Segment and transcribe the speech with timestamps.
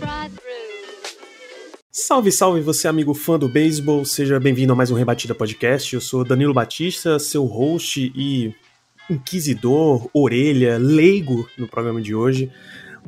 [0.00, 0.50] right through.
[1.90, 5.94] Salve, salve você amigo fã do beisebol, seja bem-vindo a mais um Rebatida Podcast.
[5.94, 8.54] Eu sou Danilo Batista, seu host e
[9.08, 12.50] inquisidor, orelha, leigo no programa de hoje.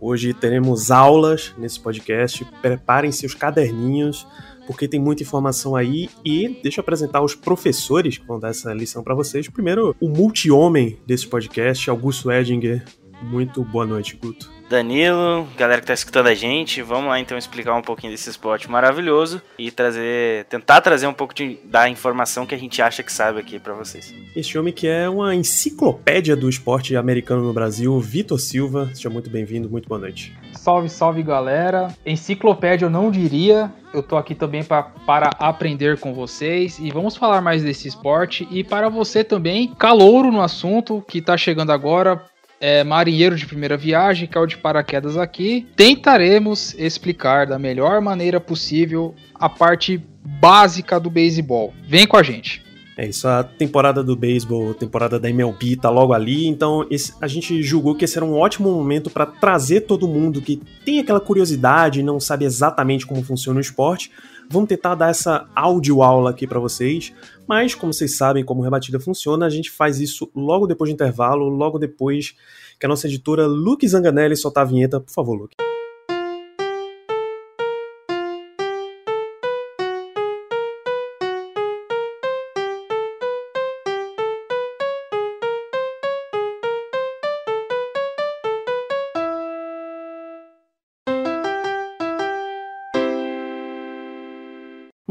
[0.01, 2.45] Hoje teremos aulas nesse podcast.
[2.61, 4.27] Preparem seus caderninhos,
[4.67, 6.09] porque tem muita informação aí.
[6.25, 9.49] E deixa eu apresentar os professores que vão dar essa lição para vocês.
[9.49, 12.85] Primeiro, o multi-homem desse podcast, Augusto Edinger.
[13.23, 14.62] Muito boa noite, Guto.
[14.73, 18.71] Danilo, galera que tá escutando a gente, vamos lá então explicar um pouquinho desse esporte
[18.71, 23.13] maravilhoso e trazer, tentar trazer um pouco de, da informação que a gente acha que
[23.13, 24.15] sabe aqui pra vocês.
[24.35, 28.89] Este homem que é uma enciclopédia do esporte americano no Brasil, Vitor Silva.
[28.95, 30.35] Seja muito bem-vindo, muito boa noite.
[30.55, 31.89] Salve, salve galera.
[32.07, 37.15] Enciclopédia eu não diria, eu tô aqui também pra, para aprender com vocês e vamos
[37.15, 38.49] falar mais desse esporte.
[38.51, 42.23] E para você também, calouro no assunto que tá chegando agora,
[42.63, 49.15] é, marinheiro de primeira viagem, caiu de paraquedas aqui, tentaremos explicar da melhor maneira possível
[49.35, 50.01] a parte
[50.41, 51.75] básica do beisebol.
[51.87, 52.63] Vem com a gente.
[52.97, 57.27] É isso, a temporada do beisebol, temporada da MLB tá logo ali, então esse- a
[57.27, 61.19] gente julgou que esse era um ótimo momento para trazer todo mundo que tem aquela
[61.19, 64.11] curiosidade e não sabe exatamente como funciona o esporte.
[64.51, 67.13] Vamos tentar dar essa audioaula aqui para vocês,
[67.47, 71.49] mas como vocês sabem como rebatida funciona, a gente faz isso logo depois do intervalo,
[71.49, 72.35] logo depois
[72.79, 75.01] que a nossa editora Luke Zanganelli soltar a vinheta.
[75.01, 75.62] Por favor, Luke.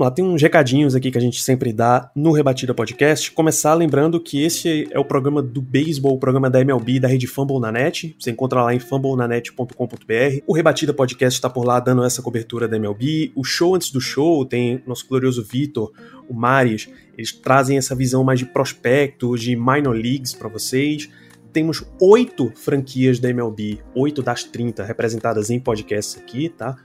[0.01, 3.31] Vamos lá, tem uns recadinhos aqui que a gente sempre dá no Rebatida Podcast.
[3.34, 7.28] Começar lembrando que esse é o programa do beisebol, o programa da MLB da rede
[7.28, 8.16] Fumble na Net.
[8.19, 10.44] Você encontra lá em fumblenanet.com.br.
[10.47, 13.31] O Rebatida Podcast está por lá dando essa cobertura da MLB.
[13.35, 15.91] O show antes do show tem nosso glorioso Vitor,
[16.28, 16.89] o Maris.
[17.16, 21.12] Eles trazem essa visão mais de prospecto, de minor leagues para vocês.
[21.53, 26.75] Temos oito franquias da MLB, oito das 30 representadas em podcasts aqui, tá?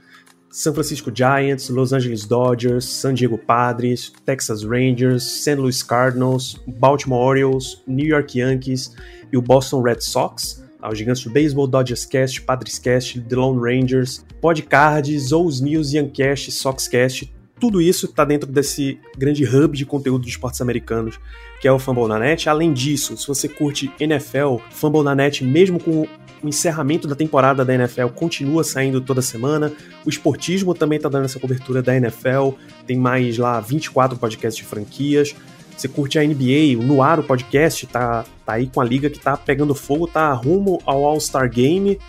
[0.49, 5.55] San Francisco Giants, Los Angeles Dodgers, San Diego Padres, Texas Rangers, St.
[5.55, 8.95] Louis Cardinals, Baltimore Orioles, New York Yankees
[9.31, 10.63] e o Boston Red Sox.
[10.79, 10.89] tá?
[10.89, 16.51] Os Gigantes do Baseball, Dodgers Cast, Padres Cast, The Lone Rangers, Podcards, Ous News, Yancast,
[16.51, 21.19] Soxcast, tudo isso está dentro desse grande hub de conteúdo de esportes americanos
[21.59, 22.47] que é o Fumble na Net.
[22.47, 26.07] Além disso, se você curte NFL, Fumble na Net, mesmo com
[26.41, 29.71] o encerramento da temporada da NFL, continua saindo toda semana.
[30.05, 32.51] O Esportismo também está dando essa cobertura da NFL.
[32.85, 35.35] Tem mais lá 24 podcasts de franquias.
[35.75, 39.19] Você curte a NBA, o Noir, o podcast, tá, tá aí com a liga que
[39.19, 41.99] tá pegando fogo, tá rumo ao All-Star Game,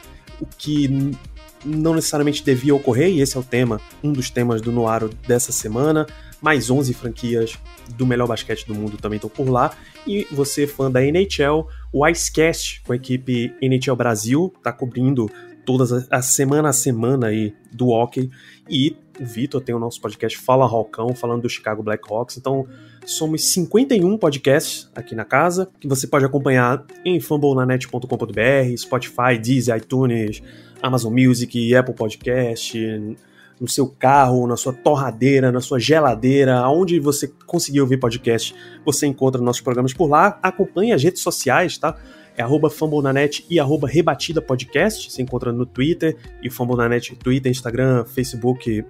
[0.41, 1.15] o que
[1.63, 5.53] não necessariamente devia ocorrer, e esse é o tema, um dos temas do Noaro dessa
[5.53, 6.07] semana.
[6.41, 7.59] Mais 11 franquias
[7.97, 9.73] do melhor basquete do mundo também estão por lá.
[10.07, 15.31] E você, fã da NHL, o Icecast, com a equipe NHL Brasil, tá cobrindo
[15.65, 18.31] todas a semana a semana aí do hockey.
[18.69, 22.39] E o Vitor tem o nosso podcast Fala Rocão, falando do Chicago Blackhawks.
[22.39, 22.67] Então,
[23.05, 30.43] somos 51 podcasts aqui na casa, que você pode acompanhar em fumblenanet.com.br, Spotify, Deezer, iTunes,
[30.83, 33.17] Amazon Music, Apple Podcast,
[33.61, 38.55] no seu carro, na sua torradeira, na sua geladeira, aonde você conseguir ouvir podcast,
[38.85, 40.39] você encontra nossos programas por lá.
[40.43, 41.97] Acompanhe as redes sociais, tá?
[42.37, 45.11] É arroba Fambonanet e arroba Rebatida Podcast.
[45.11, 48.85] Você encontra no Twitter e Fambonanet Twitter, Instagram, Facebook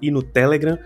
[0.00, 0.78] e no Telegram.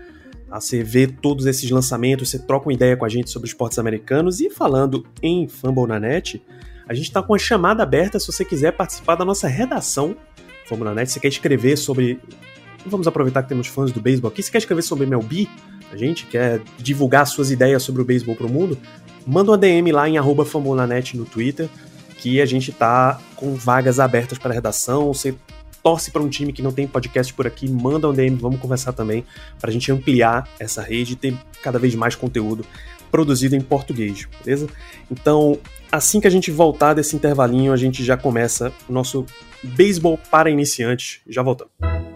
[0.49, 0.59] Tá?
[0.59, 4.41] Você vê todos esses lançamentos, você troca uma ideia com a gente sobre esportes americanos.
[4.41, 6.43] E falando em Fambonanet,
[6.85, 10.13] a gente está com a chamada aberta se você quiser participar da nossa redação
[10.65, 11.09] Fambonanet.
[11.09, 12.19] Você quer escrever sobre
[12.85, 14.41] Vamos aproveitar que temos fãs do beisebol aqui.
[14.41, 15.47] Se quer escrever sobre MLB,
[15.91, 18.77] a gente quer divulgar suas ideias sobre o beisebol pro mundo,
[19.25, 20.45] manda uma DM lá em arroba
[21.13, 21.69] no Twitter,
[22.17, 25.13] que a gente tá com vagas abertas para redação.
[25.13, 25.35] Você
[25.83, 28.93] torce para um time que não tem podcast por aqui, manda um DM, vamos conversar
[28.93, 29.25] também,
[29.59, 32.65] para a gente ampliar essa rede e ter cada vez mais conteúdo
[33.11, 34.67] produzido em português, beleza?
[35.11, 35.59] Então,
[35.91, 39.25] assim que a gente voltar desse intervalinho, a gente já começa o nosso
[39.61, 41.19] beisebol para iniciantes.
[41.27, 42.10] Já voltamos.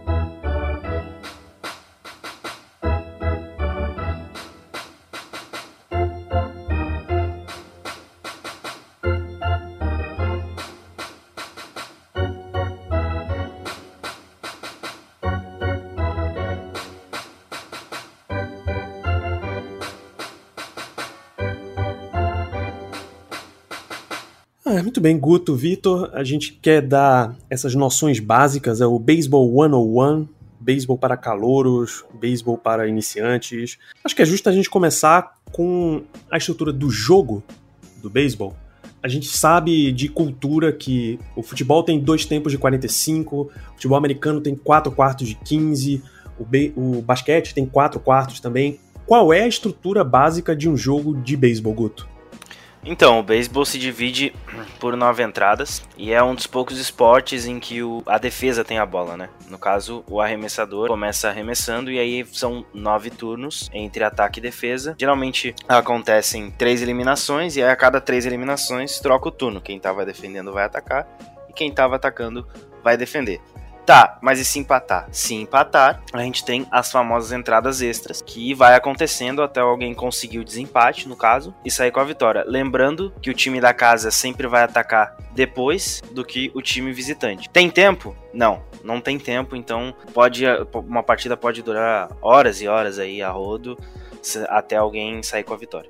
[24.95, 30.25] Muito bem, Guto, Vitor, a gente quer dar essas noções básicas, é o Baseball 101,
[30.57, 33.77] beisebol para calouros, beisebol para iniciantes.
[34.06, 37.44] Acho que é justo a gente começar com a estrutura do jogo
[38.01, 38.56] do beisebol.
[39.03, 43.98] A gente sabe de cultura que o futebol tem dois tempos de 45, o futebol
[43.98, 46.01] americano tem quatro quartos de 15,
[46.39, 48.80] o, o basquete tem quatro quartos também.
[49.06, 52.14] Qual é a estrutura básica de um jogo de beisebol, Guto?
[52.85, 54.31] Então, o beisebol se divide
[54.79, 58.77] por nove entradas e é um dos poucos esportes em que o- a defesa tem
[58.77, 59.29] a bola, né?
[59.49, 64.95] No caso, o arremessador começa arremessando e aí são nove turnos entre ataque e defesa.
[64.99, 69.59] Geralmente acontecem três eliminações e a cada três eliminações troca o turno.
[69.59, 71.07] Quem tava defendendo vai atacar
[71.49, 72.47] e quem tava atacando
[72.83, 73.41] vai defender.
[73.85, 75.07] Tá, mas e se empatar?
[75.11, 80.39] Se empatar, a gente tem as famosas entradas extras, que vai acontecendo até alguém conseguir
[80.39, 82.43] o desempate, no caso, e sair com a vitória.
[82.47, 87.47] Lembrando que o time da casa sempre vai atacar depois do que o time visitante.
[87.49, 88.15] Tem tempo?
[88.33, 93.29] Não, não tem tempo, então pode uma partida pode durar horas e horas aí a
[93.29, 93.77] rodo
[94.49, 95.89] até alguém sair com a vitória.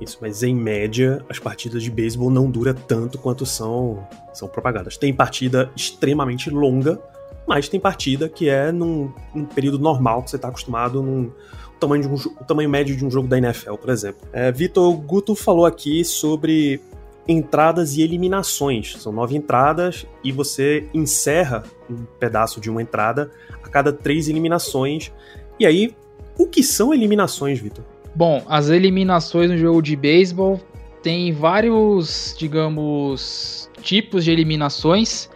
[0.00, 4.96] Isso, mas em média, as partidas de beisebol não duram tanto quanto são, são propagadas.
[4.96, 6.98] Tem partida extremamente longa,
[7.46, 11.30] mas tem partida que é num, num período normal que você está acostumado num
[11.78, 14.26] tamanho, de um, o tamanho médio de um jogo da NFL, por exemplo.
[14.32, 16.80] É, Vitor Guto falou aqui sobre
[17.28, 18.96] entradas e eliminações.
[18.98, 23.30] São nove entradas e você encerra um pedaço de uma entrada
[23.62, 25.12] a cada três eliminações.
[25.58, 25.94] E aí,
[26.38, 27.84] o que são eliminações, Vitor?
[28.14, 30.60] Bom, as eliminações no jogo de beisebol
[31.02, 35.28] tem vários, digamos, tipos de eliminações.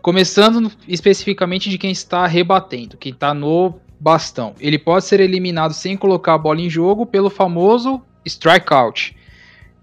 [0.00, 4.54] Começando especificamente de quem está rebatendo, quem está no bastão.
[4.60, 9.16] Ele pode ser eliminado sem colocar a bola em jogo pelo famoso strikeout.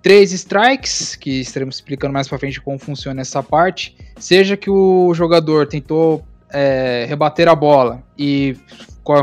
[0.02, 3.96] Três strikes, que estaremos explicando mais para frente como funciona essa parte.
[4.18, 8.56] Seja que o jogador tentou é, rebater a bola e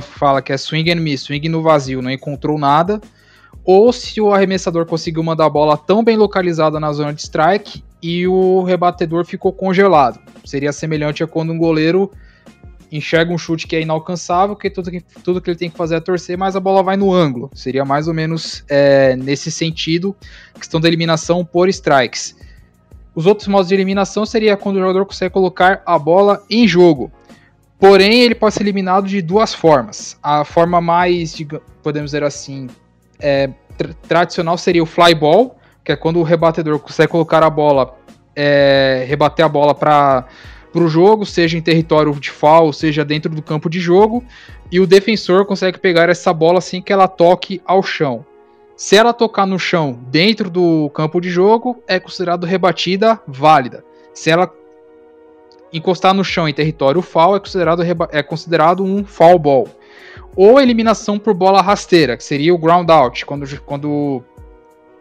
[0.00, 3.00] fala que é swing and miss, swing no vazio, não encontrou nada,
[3.64, 7.82] ou se o arremessador conseguiu mandar a bola tão bem localizada na zona de strike
[8.02, 10.18] e o rebatedor ficou congelado.
[10.44, 12.10] Seria semelhante a quando um goleiro
[12.90, 15.96] enxerga um chute que é inalcançável, que tudo que, tudo que ele tem que fazer
[15.96, 17.50] é torcer, mas a bola vai no ângulo.
[17.54, 20.16] Seria mais ou menos é, nesse sentido,
[20.54, 22.34] questão da eliminação por strikes.
[23.14, 27.12] Os outros modos de eliminação seria quando o jogador consegue colocar a bola em jogo.
[27.78, 30.18] Porém, ele pode ser eliminado de duas formas.
[30.22, 32.66] A forma mais, diga- podemos dizer assim,
[33.20, 37.48] é, tra- tradicional seria o fly ball, que é quando o rebatedor consegue colocar a
[37.48, 37.96] bola,
[38.34, 40.26] é, rebater a bola para
[40.74, 44.24] o jogo, seja em território de foul, seja dentro do campo de jogo,
[44.70, 48.26] e o defensor consegue pegar essa bola assim que ela toque ao chão.
[48.76, 53.84] Se ela tocar no chão dentro do campo de jogo, é considerado rebatida válida.
[54.12, 54.52] Se ela
[55.72, 59.68] encostar no chão em território foul, é considerado, é considerado um foul ball.
[60.36, 64.24] Ou eliminação por bola rasteira, que seria o ground out, quando, quando o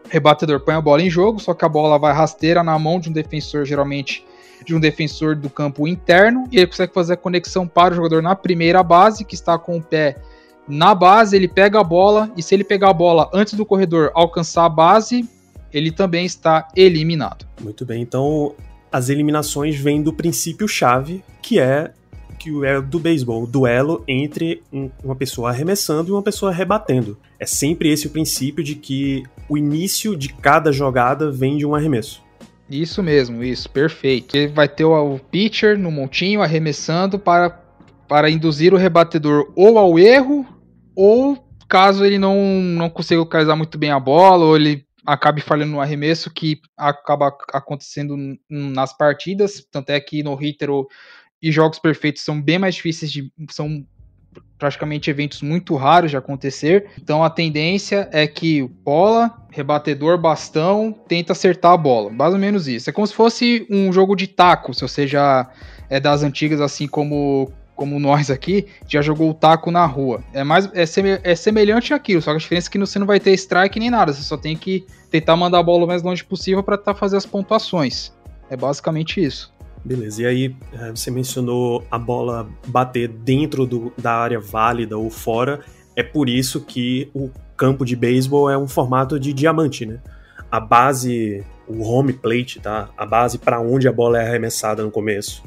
[0.08, 3.08] rebatedor põe a bola em jogo, só que a bola vai rasteira na mão de
[3.08, 4.24] um defensor, geralmente
[4.64, 8.22] de um defensor do campo interno, e ele consegue fazer a conexão para o jogador
[8.22, 10.16] na primeira base, que está com o pé
[10.66, 14.10] na base, ele pega a bola, e se ele pegar a bola antes do corredor
[14.14, 15.28] alcançar a base,
[15.72, 17.46] ele também está eliminado.
[17.60, 18.54] Muito bem, então
[18.90, 21.92] as eliminações vêm do princípio-chave, que é
[22.38, 27.18] que é do beisebol, duelo entre um- uma pessoa arremessando e uma pessoa rebatendo.
[27.36, 31.74] É sempre esse o princípio de que o início de cada jogada vem de um
[31.74, 32.22] arremesso.
[32.70, 34.36] Isso mesmo, isso, perfeito.
[34.36, 37.50] Ele vai ter o pitcher no montinho arremessando para,
[38.06, 40.46] para induzir o rebatedor ou ao erro,
[40.94, 41.36] ou
[41.68, 45.80] caso ele não, não consiga localizar muito bem a bola, ou ele acabe falhando no
[45.80, 48.16] arremesso, que acaba acontecendo
[48.48, 49.66] nas partidas.
[49.72, 50.86] Tanto é que no hitter o-
[51.42, 53.32] e jogos perfeitos são bem mais difíceis de.
[53.50, 53.86] são
[54.58, 56.90] praticamente eventos muito raros de acontecer.
[57.00, 62.10] Então a tendência é que bola, rebatedor, bastão, tenta acertar a bola.
[62.10, 62.90] Mais ou menos isso.
[62.90, 65.50] É como se fosse um jogo de taco, se você já
[65.88, 70.20] é das antigas, assim como como nós aqui, já jogou o taco na rua.
[70.34, 70.82] É mais é,
[71.22, 73.88] é semelhante àquilo, só que a diferença é que você não vai ter strike nem
[73.88, 76.94] nada, você só tem que tentar mandar a bola o mais longe possível para tentar
[76.94, 78.12] fazer as pontuações.
[78.50, 79.54] É basicamente isso.
[79.84, 85.08] Beleza, e aí é, você mencionou a bola bater dentro do, da área válida ou
[85.08, 85.60] fora.
[85.94, 90.00] É por isso que o campo de beisebol é um formato de diamante, né?
[90.50, 92.88] A base, o home plate, tá?
[92.96, 95.44] A base para onde a bola é arremessada no começo,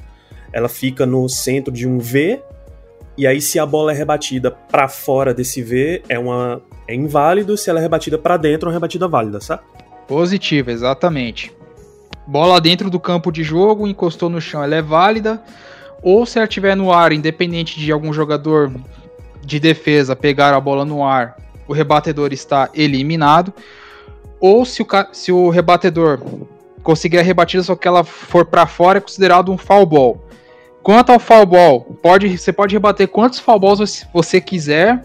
[0.54, 2.42] ela fica no centro de um V.
[3.18, 7.58] E aí, se a bola é rebatida para fora desse V, é uma é inválido.
[7.58, 9.64] Se ela é rebatida para dentro, é uma rebatida válida, sabe?
[10.08, 11.54] Positiva, exatamente.
[12.28, 15.42] Bola dentro do campo de jogo, encostou no chão, ela é válida.
[16.02, 18.72] Ou se ela estiver no ar, independente de algum jogador
[19.44, 23.54] de defesa pegar a bola no ar, o rebatedor está eliminado.
[24.40, 26.20] Ou se o, se o rebatedor
[26.82, 30.26] conseguir a rebatida, só que ela for para fora, é considerado um foul ball.
[30.84, 35.04] Quanto ao foul ball, pode, você pode rebater quantos foul balls você quiser,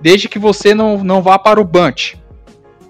[0.00, 2.16] desde que você não, não vá para o bunch.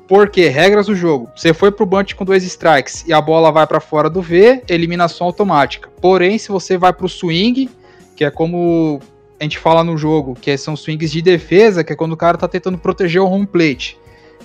[0.07, 3.67] Porque, regras do jogo, você foi pro bunch com dois strikes e a bola vai
[3.67, 5.91] para fora do V, eliminação automática.
[6.01, 7.69] Porém, se você vai pro swing,
[8.17, 9.01] que é como
[9.39, 12.39] a gente fala no jogo, que são swings de defesa, que é quando o cara
[12.39, 13.99] tá tentando proteger o home plate.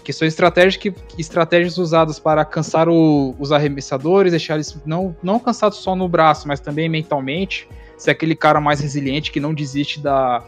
[0.03, 5.39] Que são estratégias, que, estratégias usadas para cansar o, os arremessadores, deixar eles não, não
[5.39, 7.67] cansados só no braço, mas também mentalmente.
[7.97, 10.43] Ser aquele cara mais resiliente que não desiste da,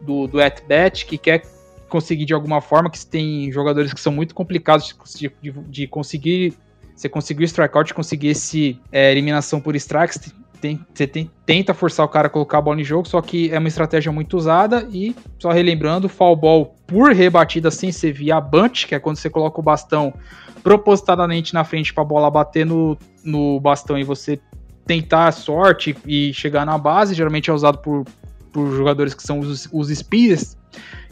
[0.00, 1.42] do, do at-bat, que quer
[1.88, 6.54] conseguir de alguma forma, que tem jogadores que são muito complicados de, de, de conseguir.
[6.94, 10.32] Você conseguir o strikeout, conseguir esse é, eliminação por strikes,
[10.64, 13.52] tem, você tem, tenta forçar o cara a colocar a bola em jogo, só que
[13.52, 14.88] é uma estratégia muito usada.
[14.90, 19.28] E, só relembrando, foul ball por rebatida sem ser via bunch, que é quando você
[19.28, 20.14] coloca o bastão
[20.62, 24.40] propositadamente na frente para a bola bater no, no bastão e você
[24.86, 28.06] tentar a sorte e chegar na base, geralmente é usado por,
[28.50, 30.56] por jogadores que são os, os speeders,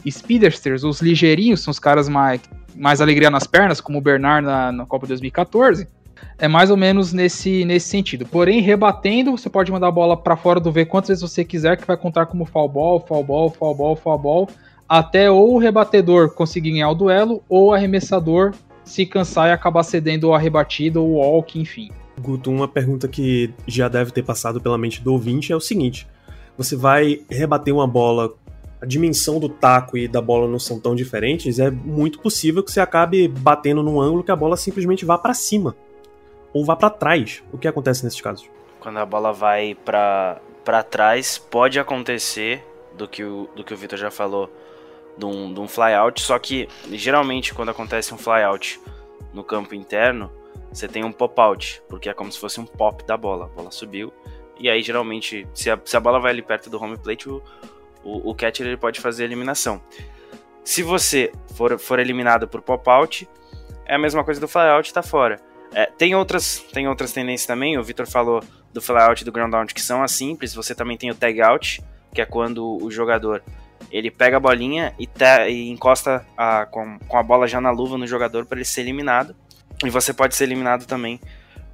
[0.09, 2.41] speedsters, os ligeirinhos, são os caras mais,
[2.75, 5.87] mais alegria nas pernas, como o Bernard na, na Copa 2014
[6.37, 8.25] é mais ou menos nesse, nesse sentido.
[8.25, 11.77] Porém, rebatendo, você pode mandar a bola para fora do V quantas vezes você quiser,
[11.77, 14.49] que vai contar como foul ball, foul ball, foul ball, foul ball,
[14.87, 19.83] até ou o rebatedor conseguir ganhar o duelo, ou o arremessador se cansar e acabar
[19.83, 21.89] cedendo a rebatida ou o walk, enfim.
[22.19, 26.05] Guto, uma pergunta que já deve ter passado pela mente do ouvinte é o seguinte:
[26.57, 28.33] você vai rebater uma bola,
[28.81, 32.71] a dimensão do taco e da bola não são tão diferentes, é muito possível que
[32.71, 35.75] você acabe batendo num ângulo que a bola simplesmente vá para cima
[36.53, 37.43] ou vá para trás.
[37.51, 38.49] O que acontece nesses casos?
[38.79, 42.63] Quando a bola vai para trás, pode acontecer
[42.95, 44.49] do que o, do que o Victor já falou,
[45.17, 48.79] de um, de um flyout, só que geralmente quando acontece um flyout
[49.33, 50.31] no campo interno,
[50.71, 53.45] você tem um pop-out, porque é como se fosse um pop da bola.
[53.45, 54.13] A bola subiu,
[54.59, 57.41] e aí geralmente, se a, se a bola vai ali perto do home plate, o,
[58.03, 59.81] o, o catcher ele pode fazer a eliminação.
[60.63, 63.27] Se você for, for eliminado por pop-out,
[63.85, 65.39] é a mesma coisa do flyout, tá fora.
[65.73, 69.53] É, tem, outras, tem outras tendências também, o Victor falou do flyout e do ground
[69.53, 72.91] out que são as simples, você também tem o tag out, que é quando o
[72.91, 73.43] jogador
[73.91, 77.71] ele pega a bolinha e, tá, e encosta a, com, com, a bola já na
[77.71, 79.35] luva no jogador para ele ser eliminado.
[79.85, 81.19] E você pode ser eliminado também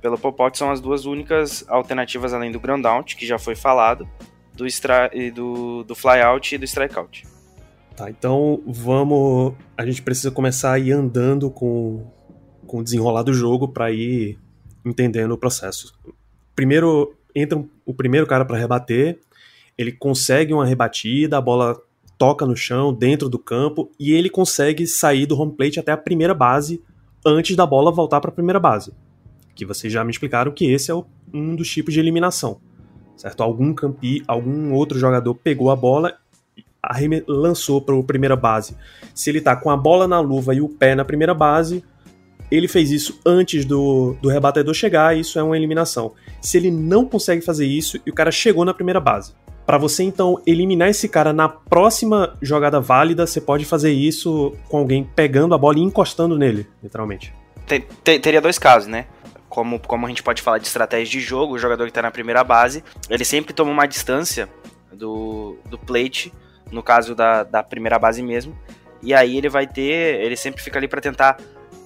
[0.02, 4.08] pelo pop-out, são as duas únicas alternativas além do ground out, que já foi falado,
[4.54, 7.26] do, extra, do, do flyout e do strikeout.
[7.96, 9.54] Tá, então vamos.
[9.78, 12.06] A gente precisa começar a ir andando com,
[12.70, 14.38] com o desenrolar do jogo para ir
[14.86, 15.92] entendendo o processo.
[16.56, 19.20] Primeiro entra o primeiro cara para rebater,
[19.78, 21.82] ele consegue uma rebatida, a bola
[22.18, 25.98] toca no chão, dentro do campo, e ele consegue sair do home plate até a
[25.98, 26.82] primeira base
[27.26, 28.94] antes da bola voltar para a primeira base.
[29.56, 30.96] Que vocês já me explicaram que esse é
[31.34, 32.60] um dos tipos de eliminação.
[33.18, 33.42] Certo?
[33.42, 36.18] Algum campi, algum outro jogador pegou a bola
[37.28, 38.76] lançou para a primeira base.
[39.14, 41.84] Se ele está com a bola na luva e o pé na primeira base,
[42.52, 46.14] ele fez isso antes do, do rebatedor chegar, isso é uma eliminação.
[46.42, 49.34] Se ele não consegue fazer isso e o cara chegou na primeira base.
[49.66, 54.78] Para você então eliminar esse cara na próxima jogada válida, você pode fazer isso com
[54.78, 57.34] alguém pegando a bola e encostando nele, literalmente.
[57.68, 59.06] Tem, ter, teria dois casos, né?
[59.48, 62.10] Como, como a gente pode falar de estratégia de jogo, o jogador que está na
[62.10, 64.50] primeira base, ele sempre toma uma distância
[64.92, 66.34] do, do plate,
[66.72, 68.58] no caso da, da primeira base mesmo,
[69.02, 71.38] e aí ele vai ter, ele sempre fica ali para tentar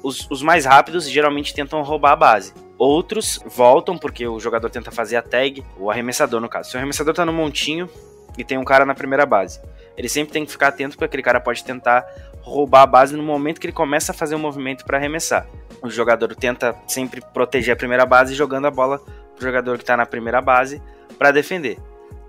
[0.03, 2.53] os, os mais rápidos geralmente tentam roubar a base.
[2.77, 6.69] Outros voltam porque o jogador tenta fazer a tag, o arremessador no caso.
[6.69, 7.89] Se o arremessador tá no montinho
[8.37, 9.61] e tem um cara na primeira base,
[9.95, 12.05] ele sempre tem que ficar atento porque aquele cara pode tentar
[12.41, 15.47] roubar a base no momento que ele começa a fazer um movimento para arremessar.
[15.81, 18.99] O jogador tenta sempre proteger a primeira base jogando a bola
[19.35, 20.81] pro jogador que tá na primeira base
[21.17, 21.77] para defender.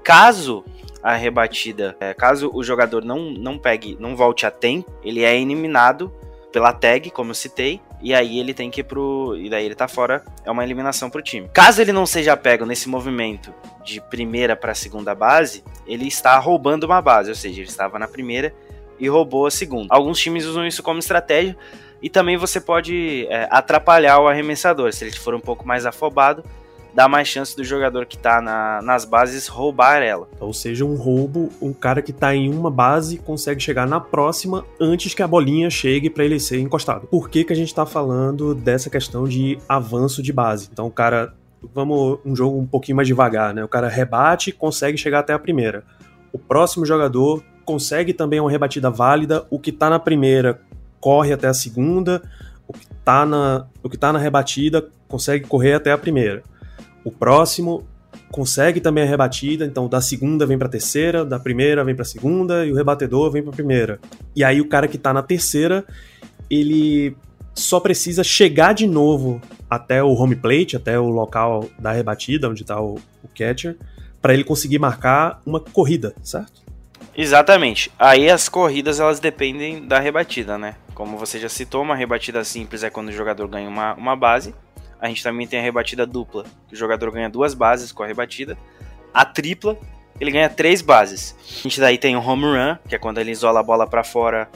[0.05, 0.65] Caso
[1.03, 5.37] a rebatida, é, caso o jogador não, não pegue, não volte a tempo, ele é
[5.37, 6.13] eliminado
[6.55, 9.37] pela tag, como eu citei, e aí ele tem que ir pro.
[9.37, 11.51] E daí ele tá fora, é uma eliminação pro time.
[11.53, 16.85] Caso ele não seja pego nesse movimento de primeira para segunda base, ele está roubando
[16.85, 18.55] uma base, ou seja, ele estava na primeira
[19.01, 19.89] e roubou a segunda.
[19.91, 21.57] Alguns times usam isso como estratégia
[22.01, 26.45] e também você pode é, atrapalhar o arremessador, se ele for um pouco mais afobado
[26.95, 30.29] dá mais chance do jogador que tá na, nas bases roubar ela.
[30.39, 34.65] Ou seja, um roubo, um cara que tá em uma base consegue chegar na próxima
[34.81, 37.07] antes que a bolinha chegue para ele ser encostado.
[37.09, 40.69] Por que, que a gente tá falando dessa questão de avanço de base?
[40.73, 41.35] Então o cara.
[41.73, 43.65] Vamos um jogo um pouquinho mais devagar, né?
[43.65, 45.83] O cara rebate consegue chegar até a primeira.
[46.31, 49.47] O próximo jogador consegue também uma rebatida válida.
[49.49, 50.61] O que tá na primeira
[51.01, 52.23] corre até a segunda.
[52.69, 56.43] O que tá na, o que tá na rebatida consegue correr até a primeira.
[57.05, 57.87] O próximo
[58.31, 62.67] consegue também a rebatida, então da segunda vem para terceira, da primeira vem para segunda
[62.67, 64.01] e o rebatedor vem para primeira.
[64.35, 65.85] E aí o cara que tá na terceira,
[66.51, 67.17] ele
[67.55, 72.65] só precisa chegar de novo até o home plate, até o local da rebatida, onde
[72.65, 73.77] tá o, o catcher,
[74.21, 76.65] para ele conseguir marcar uma corrida, certo?
[77.17, 77.93] Exatamente.
[77.97, 80.75] Aí as corridas elas dependem da rebatida, né?
[80.95, 84.53] Como você já citou, uma rebatida simples é quando o jogador ganha uma, uma base
[85.05, 88.07] a gente também tem a rebatida dupla, que o jogador ganha duas bases com a
[88.07, 88.57] rebatida.
[89.13, 89.77] A tripla,
[90.19, 91.37] ele ganha três bases.
[91.59, 94.03] A gente daí tem o home run, que é quando ele isola a bola para
[94.03, 94.49] fora,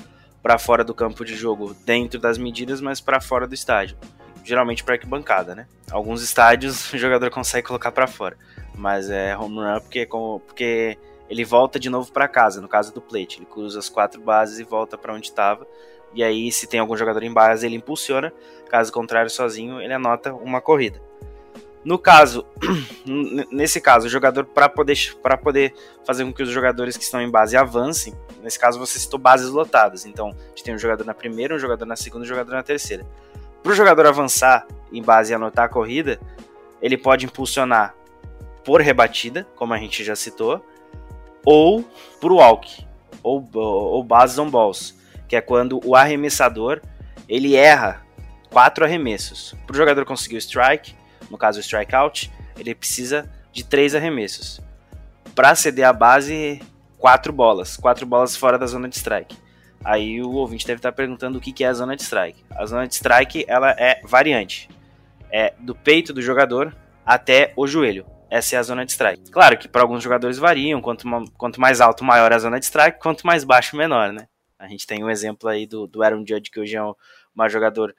[0.43, 3.99] para fora do campo de jogo, dentro das medidas, mas para fora do estádio.
[4.43, 5.67] Geralmente para arquibancada, né?
[5.90, 8.38] Alguns estádios o jogador consegue colocar para fora,
[8.75, 10.09] mas é home run porque
[10.47, 10.97] porque
[11.28, 14.59] ele volta de novo para casa, no caso do plate, ele cruza as quatro bases
[14.59, 15.67] e volta para onde estava
[16.15, 18.33] e aí, se tem algum jogador em base, ele impulsiona.
[18.69, 21.00] Caso contrário, sozinho, ele anota uma corrida.
[21.85, 22.45] No caso,
[23.50, 24.97] nesse caso, o jogador, para poder,
[25.43, 25.75] poder
[26.05, 29.49] fazer com que os jogadores que estão em base avancem, nesse caso você citou bases
[29.49, 30.05] lotadas.
[30.05, 32.62] Então, a gente tem um jogador na primeira, um jogador na segunda um jogador na
[32.62, 33.07] terceira.
[33.62, 36.19] Para o jogador avançar em base e anotar a corrida,
[36.83, 37.95] ele pode impulsionar
[38.65, 40.64] por rebatida, como a gente já citou,
[41.44, 41.83] ou
[42.21, 42.87] por walk,
[43.23, 44.98] ou, ou, ou bases on balls
[45.29, 46.81] que é quando o arremessador
[47.29, 48.03] ele erra
[48.51, 49.55] quatro arremessos.
[49.67, 50.95] Para o jogador conseguir o strike,
[51.31, 54.61] no caso o strikeout, ele precisa de três arremessos.
[55.35, 56.61] Para ceder a base,
[56.97, 59.37] quatro bolas, quatro bolas fora da zona de strike.
[59.85, 62.45] Aí o ouvinte deve estar perguntando o que é a zona de strike.
[62.51, 64.69] A zona de strike ela é variante,
[65.31, 66.75] é do peito do jogador
[67.07, 68.07] até o joelho.
[68.31, 69.31] Essa é a zona de strike.
[69.31, 72.67] Claro que para alguns jogadores variam, quanto, quanto mais alto maior é a zona de
[72.67, 74.27] strike, quanto mais baixo menor, né?
[74.59, 76.81] A gente tem um exemplo aí do, do Aaron Judge, que hoje é
[77.35, 77.94] maior jogador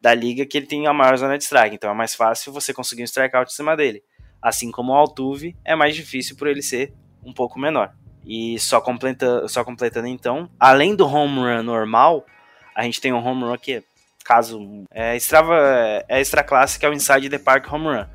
[0.00, 1.74] da liga, que ele tem a maior zona de strike.
[1.74, 4.02] Então é mais fácil você conseguir um strikeout em cima dele.
[4.42, 6.92] Assim como o Altuve, é mais difícil por ele ser
[7.24, 7.94] um pouco menor.
[8.24, 12.26] E só, completa, só completando então, além do home run normal,
[12.74, 13.82] a gente tem um home run que,
[14.24, 18.06] caso é extra, é extra classe, que é o inside the park home run,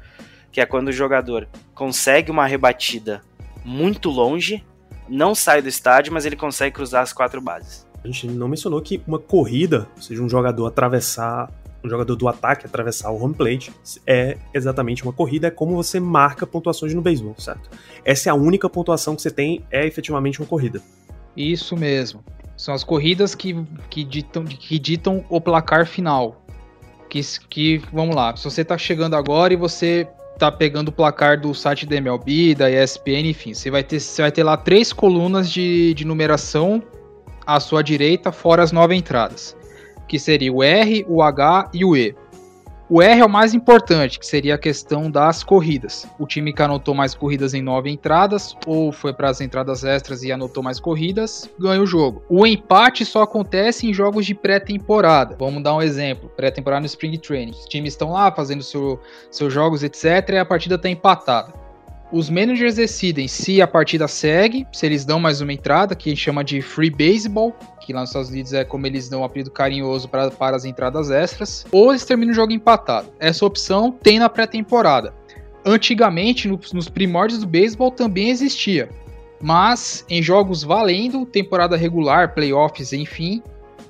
[0.51, 3.21] que é quando o jogador consegue uma rebatida
[3.63, 4.63] muito longe
[5.07, 7.84] não sai do estádio, mas ele consegue cruzar as quatro bases.
[8.05, 11.51] A gente não mencionou que uma corrida, ou seja, um jogador atravessar,
[11.83, 13.73] um jogador do ataque atravessar o home plate,
[14.05, 17.67] é exatamente uma corrida, é como você marca pontuações no beisebol, certo?
[18.03, 20.83] Essa é a única pontuação que você tem, é efetivamente uma corrida.
[21.35, 22.23] Isso mesmo.
[22.55, 23.55] São as corridas que,
[23.89, 26.45] que, ditam, que ditam o placar final.
[27.09, 31.41] Que, que, vamos lá, se você tá chegando agora e você tá pegando o placar
[31.41, 34.93] do site da MLB, da ESPN, enfim, você vai ter, você vai ter lá três
[34.93, 36.83] colunas de, de numeração
[37.45, 39.55] à sua direita, fora as nove entradas,
[40.07, 42.15] que seria o R, o H e o E.
[42.87, 46.07] O R é o mais importante, que seria a questão das corridas.
[46.19, 50.21] O time que anotou mais corridas em nove entradas, ou foi para as entradas extras
[50.21, 52.21] e anotou mais corridas, ganha o jogo.
[52.29, 55.35] O empate só acontece em jogos de pré-temporada.
[55.39, 57.53] Vamos dar um exemplo: pré-temporada no Spring Training.
[57.53, 58.99] Os times estão lá fazendo seu,
[59.31, 61.64] seus jogos, etc., e a partida está empatada.
[62.15, 66.13] Os managers decidem se a partida segue, se eles dão mais uma entrada, que a
[66.13, 69.23] gente chama de free baseball, que lá nos Estados Unidos é como eles dão um
[69.25, 73.11] apelido carinhoso para, para as entradas extras, ou eles terminam o jogo empatado.
[73.19, 75.13] Essa opção tem na pré-temporada.
[75.65, 78.87] Antigamente, no, nos primórdios do beisebol também existia,
[79.41, 83.43] mas em jogos valendo, temporada regular, playoffs, enfim,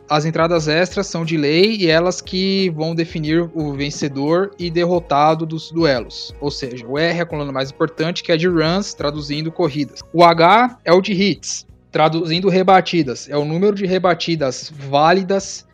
[0.10, 5.46] as entradas extras são de lei e elas que vão definir o vencedor e derrotado
[5.46, 6.34] dos duelos.
[6.40, 10.02] Ou seja, o R é a coluna mais importante, que é de runs, traduzindo corridas.
[10.14, 13.28] O H é o de hits, traduzindo rebatidas.
[13.30, 15.66] É o número de rebatidas válidas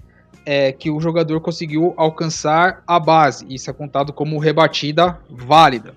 [0.45, 3.45] é, que o jogador conseguiu alcançar a base.
[3.49, 5.93] Isso é contado como rebatida válida.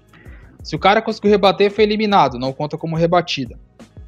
[0.63, 3.59] Se o cara conseguiu rebater, foi eliminado, não conta como rebatida.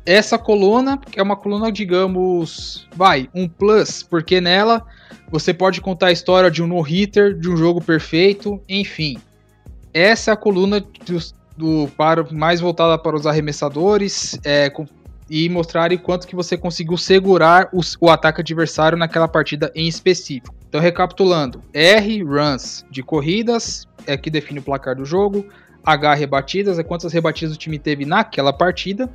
[0.07, 4.87] Essa coluna é uma coluna, digamos, vai, um plus, porque nela
[5.29, 9.19] você pode contar a história de um no-hitter, de um jogo perfeito, enfim.
[9.93, 11.19] Essa é a coluna do,
[11.57, 14.87] do para, mais voltada para os arremessadores é, com,
[15.29, 17.69] e mostrarem quanto que você conseguiu segurar
[18.01, 20.55] o ataque adversário naquela partida em específico.
[20.69, 25.45] Então, recapitulando: R, runs de corridas, é que define o placar do jogo.
[25.85, 29.09] H, rebatidas, é quantas rebatidas o time teve naquela partida.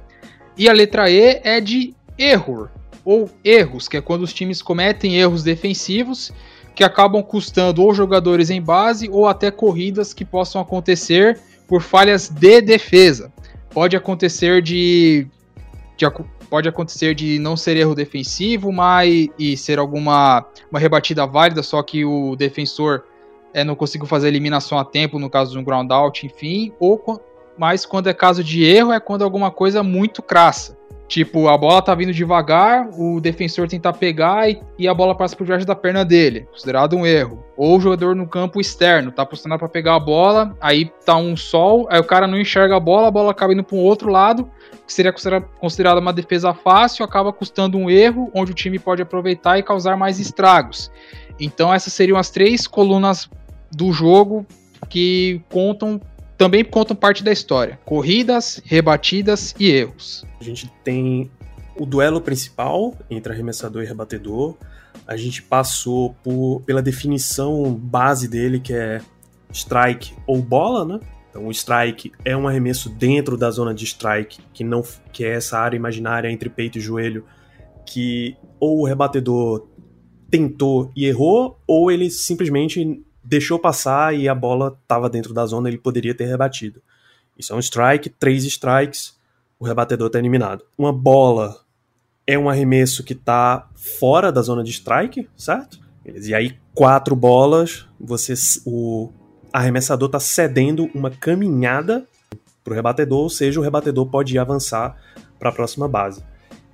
[0.58, 2.70] E a letra E é de erro,
[3.04, 6.32] ou erros, que é quando os times cometem erros defensivos
[6.76, 12.30] que acabam custando ou jogadores em base ou até corridas que possam acontecer por falhas
[12.30, 13.32] de defesa.
[13.70, 15.28] Pode acontecer de,
[15.98, 16.06] de
[16.50, 21.82] pode acontecer de não ser erro defensivo, mas e ser alguma uma rebatida válida, só
[21.82, 23.04] que o defensor
[23.54, 26.74] é, não conseguiu fazer a eliminação a tempo, no caso de um ground out, enfim,
[26.80, 27.22] ou
[27.58, 30.80] mas quando é caso de erro é quando alguma coisa muito crassa.
[31.12, 35.36] Tipo, a bola tá vindo devagar, o defensor tenta pegar e, e a bola passa
[35.36, 37.44] por debaixo da perna dele, considerado um erro.
[37.58, 41.36] Ou o jogador no campo externo, tá posicionado para pegar a bola, aí tá um
[41.36, 44.10] sol, aí o cara não enxerga a bola, a bola acaba indo para um outro
[44.10, 44.50] lado,
[44.88, 45.12] que seria
[45.60, 49.98] considerada uma defesa fácil, acaba custando um erro, onde o time pode aproveitar e causar
[49.98, 50.90] mais estragos.
[51.38, 53.30] Então essas seriam as três colunas
[53.70, 54.46] do jogo
[54.90, 56.00] que contam
[56.42, 60.26] também contam parte da história: corridas, rebatidas e erros.
[60.40, 61.30] A gente tem
[61.78, 64.58] o duelo principal entre arremessador e rebatedor.
[65.06, 69.02] A gente passou por, pela definição base dele, que é
[69.54, 71.00] strike ou bola, né?
[71.30, 75.36] Então, o strike é um arremesso dentro da zona de strike, que não que é
[75.36, 77.24] essa área imaginária entre peito e joelho,
[77.86, 79.68] que ou o rebatedor
[80.32, 85.70] tentou e errou, ou ele simplesmente deixou passar e a bola estava dentro da zona,
[85.70, 86.82] ele poderia ter rebatido.
[87.38, 89.18] Isso é um strike, três strikes,
[89.58, 90.66] o rebatedor está eliminado.
[90.78, 91.56] Uma bola
[92.28, 95.80] é um arremesso que está fora da zona de strike, certo?
[96.06, 98.34] E aí, quatro bolas, você,
[98.66, 99.10] o
[99.54, 102.06] arremessador está cedendo uma caminhada
[102.66, 104.98] para o rebatedor, ou seja, o rebatedor pode avançar
[105.40, 106.22] para a próxima base.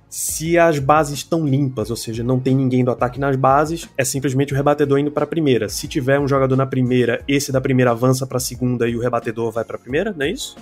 [0.08, 4.04] Se as bases estão limpas, ou seja, não tem ninguém do ataque nas bases, é
[4.04, 5.68] simplesmente o rebatedor indo para a primeira.
[5.68, 9.00] Se tiver um jogador na primeira, esse da primeira avança para a segunda e o
[9.00, 10.56] rebatedor vai para a primeira, não é isso?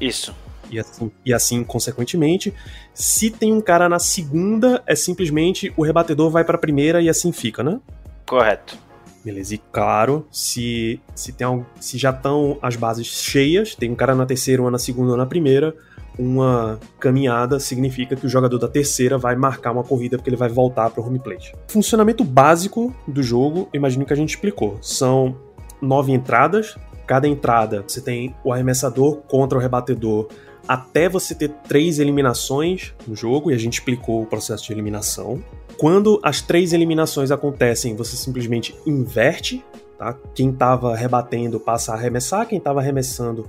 [0.00, 0.34] Isso.
[0.70, 2.54] E assim, e assim, consequentemente,
[2.94, 7.08] se tem um cara na segunda, é simplesmente o rebatedor vai para a primeira e
[7.08, 7.80] assim fica, né?
[8.24, 8.78] Correto.
[9.22, 14.14] Beleza, e claro, se, se, tem, se já estão as bases cheias, tem um cara
[14.14, 15.74] na terceira, uma na segunda ou na primeira,
[16.20, 20.50] uma caminhada significa que o jogador da terceira vai marcar uma corrida porque ele vai
[20.50, 21.54] voltar para o home plate.
[21.66, 24.76] Funcionamento básico do jogo, imagino que a gente explicou.
[24.82, 25.34] São
[25.80, 26.76] nove entradas.
[27.06, 30.28] Cada entrada você tem o arremessador contra o rebatedor
[30.68, 35.42] até você ter três eliminações no jogo, e a gente explicou o processo de eliminação.
[35.76, 39.64] Quando as três eliminações acontecem, você simplesmente inverte,
[39.98, 40.14] tá?
[40.34, 43.48] Quem estava rebatendo passa a arremessar, quem estava arremessando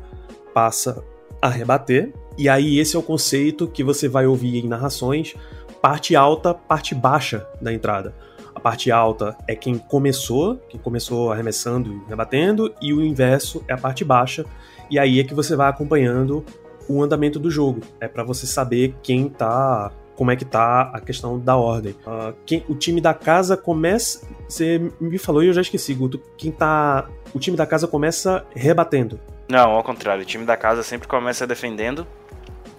[0.53, 1.03] passa
[1.41, 2.13] a rebater.
[2.41, 5.36] E aí esse é o conceito que você vai ouvir em narrações,
[5.80, 8.15] parte alta, parte baixa da entrada.
[8.56, 13.73] A parte alta é quem começou, quem começou arremessando e rebatendo, e o inverso é
[13.73, 14.43] a parte baixa.
[14.89, 16.43] E aí é que você vai acompanhando
[16.89, 17.82] o andamento do jogo.
[17.99, 21.95] É para você saber quem tá como é que tá a questão da ordem.
[22.08, 24.27] Uh, quem, o time da casa começa.
[24.49, 26.19] Você me falou e eu já esqueci, Guto.
[26.39, 27.08] Quem tá.
[27.36, 29.19] O time da casa começa rebatendo.
[29.47, 30.23] Não, ao contrário.
[30.23, 32.08] O time da casa sempre começa defendendo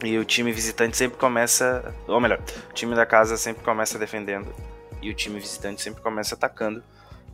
[0.03, 1.95] e o time visitante sempre começa.
[2.07, 4.53] Ou melhor, o time da casa sempre começa defendendo.
[5.01, 6.83] E o time visitante sempre começa atacando.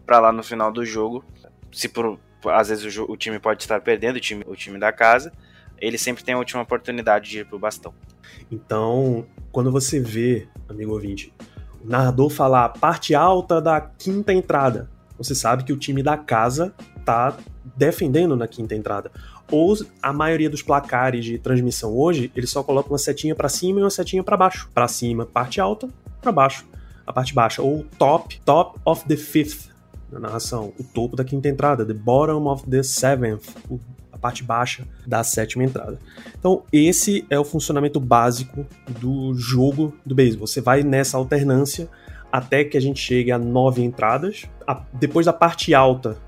[0.07, 1.25] para lá no final do jogo.
[1.73, 2.19] Se por.
[2.47, 5.33] Às vezes o, o, time pode estar perdendo, o time, o time da casa.
[5.79, 7.95] Ele sempre tem a última oportunidade de ir pro bastão.
[8.51, 11.33] Então, quando você vê, amigo ouvinte,
[11.85, 16.75] o narrador falar parte alta da quinta entrada, você sabe que o time da casa
[17.05, 17.37] tá
[17.77, 19.11] defendendo na quinta entrada.
[19.51, 23.81] Ou a maioria dos placares de transmissão hoje, ele só coloca uma setinha para cima
[23.81, 24.69] e uma setinha para baixo.
[24.75, 25.89] Para cima, parte alta,
[26.21, 26.67] para baixo,
[27.07, 27.63] a parte baixa.
[27.63, 29.69] Ou top, top of the fifth
[30.11, 33.49] na narração, o topo da quinta entrada, the bottom of the seventh,
[34.11, 35.99] a parte baixa da sétima entrada.
[36.39, 38.67] Então, esse é o funcionamento básico
[39.01, 40.47] do jogo do beisebol.
[40.47, 41.89] Você vai nessa alternância
[42.33, 44.47] até que a gente chegue a nove entradas.
[44.67, 46.19] A, depois da parte alta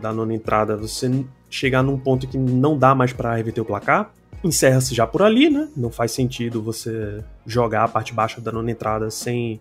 [0.00, 1.08] da nona entrada, você
[1.50, 5.50] chegar num ponto que não dá mais para reverter o placar, encerra-se já por ali,
[5.50, 5.68] né?
[5.76, 9.60] Não faz sentido você jogar a parte baixa da nona entrada sem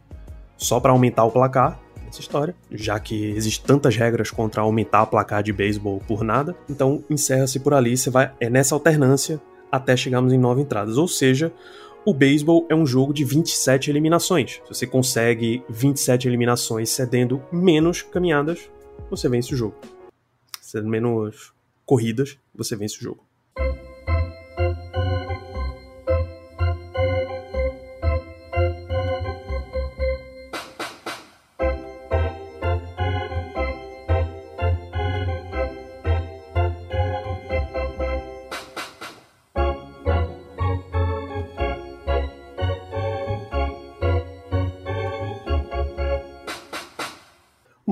[0.55, 5.07] só para aumentar o placar essa história, já que existem tantas regras contra aumentar o
[5.07, 6.55] placar de beisebol por nada.
[6.69, 9.39] Então encerra-se por ali, você vai é nessa alternância
[9.71, 11.53] até chegarmos em nove entradas, ou seja,
[12.05, 14.61] O beisebol é um jogo de 27 eliminações.
[14.65, 18.69] Se você consegue 27 eliminações cedendo menos caminhadas,
[19.09, 19.75] você vence o jogo.
[20.61, 21.53] Cedendo menos
[21.89, 23.25] corridas, você vence o jogo.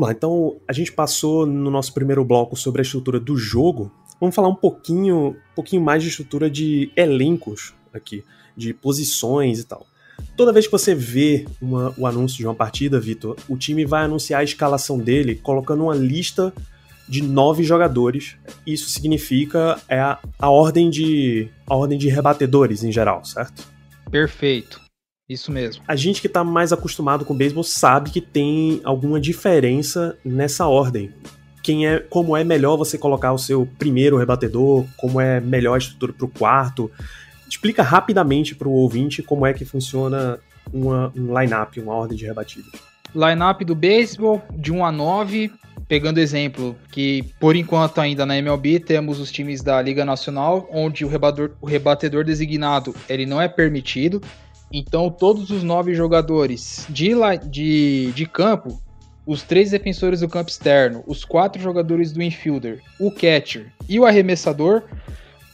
[0.08, 3.91] Lá, então a gente passou no nosso primeiro bloco sobre a estrutura do jogo.
[4.22, 8.24] Vamos falar um pouquinho, um pouquinho mais de estrutura de elencos aqui,
[8.56, 9.86] de posições e tal.
[10.38, 14.06] Toda vez que você vê uma, o anúncio de uma partida, Vitor, o time vai
[14.06, 16.54] anunciar a escalação dele colocando uma lista
[17.08, 18.38] de nove jogadores.
[18.65, 23.67] Isso significa é a, a ordem de a ordem de rebatedores em geral, certo?
[24.10, 24.87] Perfeito.
[25.30, 25.84] Isso mesmo.
[25.86, 31.12] A gente que tá mais acostumado com beisebol sabe que tem alguma diferença nessa ordem.
[31.62, 35.78] Quem é, como é melhor você colocar o seu primeiro rebatedor, como é melhor a
[35.80, 36.90] estrutura para o quarto.
[37.50, 40.40] Explica rapidamente para o ouvinte como é que funciona
[40.72, 42.72] uma, um line-up, uma ordem de rebatidas.
[43.13, 45.52] Line-up do beisebol, de 1 a 9,
[45.88, 51.04] pegando exemplo, que por enquanto ainda na MLB temos os times da Liga Nacional, onde
[51.04, 54.22] o, rebador, o rebatedor designado ele não é permitido.
[54.72, 57.12] Então, todos os nove jogadores de,
[57.50, 58.82] de, de campo,
[59.26, 64.06] os três defensores do campo externo, os quatro jogadores do infielder, o catcher e o
[64.06, 64.84] arremessador,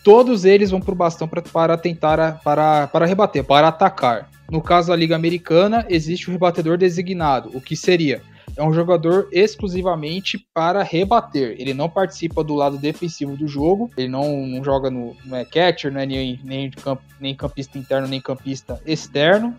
[0.03, 4.29] todos eles vão para o bastão pra, para tentar para, para rebater, para atacar.
[4.49, 8.21] No caso da Liga Americana, existe o rebatedor designado, o que seria
[8.55, 11.55] é um jogador exclusivamente para rebater.
[11.57, 15.15] Ele não participa do lado defensivo do jogo, ele não, não joga no.
[15.25, 19.55] não é catcher, não é nem, nem, camp, nem campista interno, nem campista externo.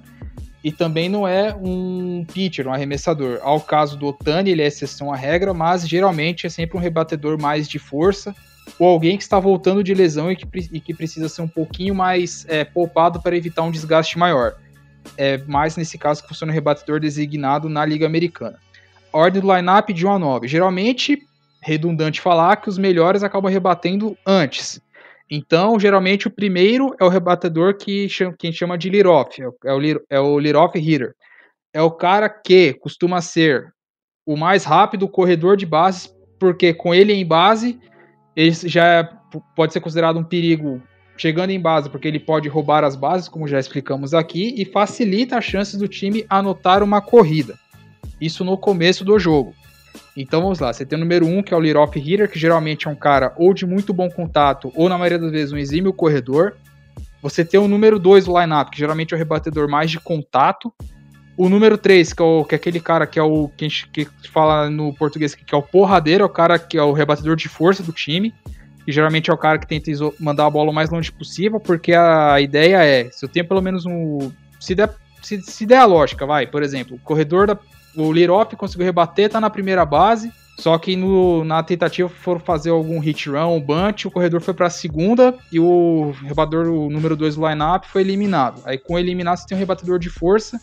[0.63, 3.39] E também não é um pitcher, um arremessador.
[3.43, 7.39] Ao caso do Otani, ele é exceção à regra, mas geralmente é sempre um rebatedor
[7.39, 8.35] mais de força,
[8.79, 11.95] ou alguém que está voltando de lesão e que, e que precisa ser um pouquinho
[11.95, 14.55] mais é, poupado para evitar um desgaste maior.
[15.19, 18.59] É mais nesse caso que funciona o rebatedor designado na Liga Americana
[19.15, 20.49] ordem do lineup de 1 a 9.
[20.49, 21.19] Geralmente,
[21.63, 24.81] redundante falar que os melhores acabam rebatendo antes.
[25.31, 29.41] Então, geralmente, o primeiro é o rebatedor que, chama, que a gente chama de lead-off,
[29.41, 31.15] é o, é o lead-off hitter.
[31.73, 33.73] É o cara que costuma ser
[34.27, 37.81] o mais rápido corredor de bases, porque com ele em base,
[38.37, 39.09] ele já é,
[39.57, 40.83] pode ser considerado um perigo
[41.17, 45.39] chegando em base, porque ele pode roubar as bases, como já explicamos aqui, e facilita
[45.39, 47.55] as chances do time anotar uma corrida.
[48.25, 49.55] Isso no começo do jogo.
[50.17, 52.39] Então vamos lá, você tem o número 1, um, que é o lead-off hitter, que
[52.39, 55.59] geralmente é um cara ou de muito bom contato, ou na maioria das vezes um
[55.59, 56.55] exímio corredor.
[57.21, 60.73] Você tem o número 2 do lineup, que geralmente é o rebatedor mais de contato.
[61.37, 63.89] O número 3, que é, que é aquele cara que é o que a gente
[63.89, 67.35] que fala no português que é o porradeiro, é o cara que é o rebatedor
[67.35, 68.33] de força do time.
[68.85, 71.93] Que geralmente é o cara que tenta mandar a bola o mais longe possível, porque
[71.93, 74.31] a ideia é, se eu tenho pelo menos um.
[74.61, 77.59] Se der, se, se der a lógica, vai, por exemplo, o corredor da,
[77.97, 80.33] o Lirop conseguiu rebater, tá na primeira base.
[80.59, 84.55] Só que no, na tentativa for fazer algum hit run, um bunt, o corredor foi
[84.55, 88.63] para a segunda e o rebatedor, o número 2 do lineup, foi eliminado.
[88.65, 90.61] Aí com eliminado você tem um rebatedor de força,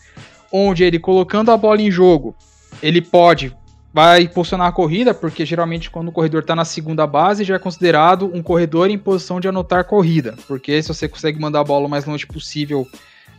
[0.50, 2.34] onde ele colocando a bola em jogo,
[2.82, 3.54] ele pode
[3.94, 7.60] vai impulsionar a corrida, porque geralmente quando o corredor está na segunda base já é
[7.60, 11.88] considerado um corredor em posição de anotar corrida, porque se você consegue mandar a bola
[11.88, 12.88] o mais longe possível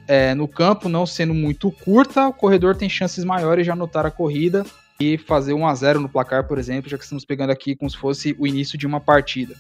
[0.07, 4.11] é, no campo, não sendo muito curta, o corredor tem chances maiores de anotar a
[4.11, 4.65] corrida
[5.01, 7.91] e fazer 1 a 0 no placar, por exemplo, já que estamos pegando aqui como
[7.91, 9.55] se fosse o início de uma partida.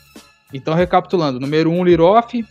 [0.52, 2.44] Então, recapitulando: número 1, um, lead-off,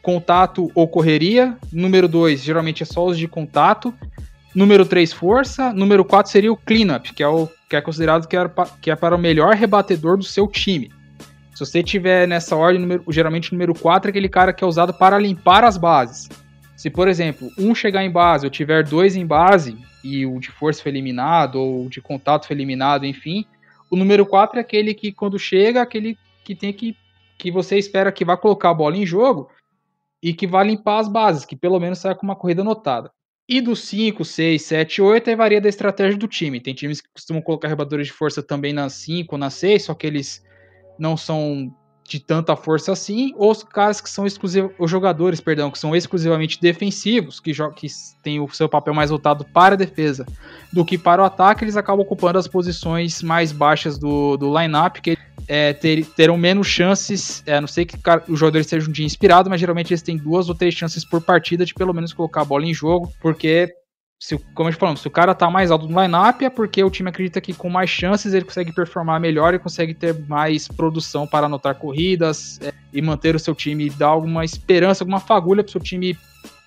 [0.00, 1.56] contato ou correria.
[1.72, 3.94] Número 2, geralmente é só os de contato.
[4.54, 5.72] Número 3, força.
[5.72, 8.50] Número 4 seria o cleanup, que é, o, que é considerado que é,
[8.80, 10.90] que é para o melhor rebatedor do seu time.
[11.54, 14.66] Se você tiver nessa ordem, número, geralmente o número 4 é aquele cara que é
[14.66, 16.28] usado para limpar as bases.
[16.82, 20.50] Se, por exemplo, um chegar em base, eu tiver dois em base, e o de
[20.50, 23.46] força foi eliminado, ou o de contato foi eliminado, enfim,
[23.88, 26.96] o número 4 é aquele que, quando chega, aquele que tem que.
[27.38, 29.48] que você espera que vá colocar a bola em jogo
[30.20, 33.12] e que vá limpar as bases, que pelo menos saia com uma corrida anotada.
[33.48, 36.60] E do 5, 6, 7, 8, aí varia da estratégia do time.
[36.60, 39.94] Tem times que costumam colocar rebadores de força também na 5 ou na 6, só
[39.94, 40.44] que eles
[40.98, 41.72] não são
[42.04, 45.94] de tanta força assim, ou os caras que são exclusivos, os jogadores, perdão, que são
[45.94, 47.86] exclusivamente defensivos, que, que
[48.22, 50.26] têm o seu papel mais voltado para a defesa
[50.72, 55.00] do que para o ataque, eles acabam ocupando as posições mais baixas do, do line-up,
[55.00, 55.16] que
[55.48, 57.96] é, ter, terão menos chances, é, a não sei que
[58.28, 61.20] os jogadores sejam um dia inspirado, mas geralmente eles têm duas ou três chances por
[61.20, 63.72] partida de pelo menos colocar a bola em jogo, porque
[64.22, 66.82] se, como a gente falou, se o cara tá mais alto no lineup é porque
[66.84, 70.68] o time acredita que com mais chances ele consegue performar melhor e consegue ter mais
[70.68, 75.64] produção para anotar corridas é, e manter o seu time, dar alguma esperança, alguma fagulha
[75.64, 76.16] pro seu time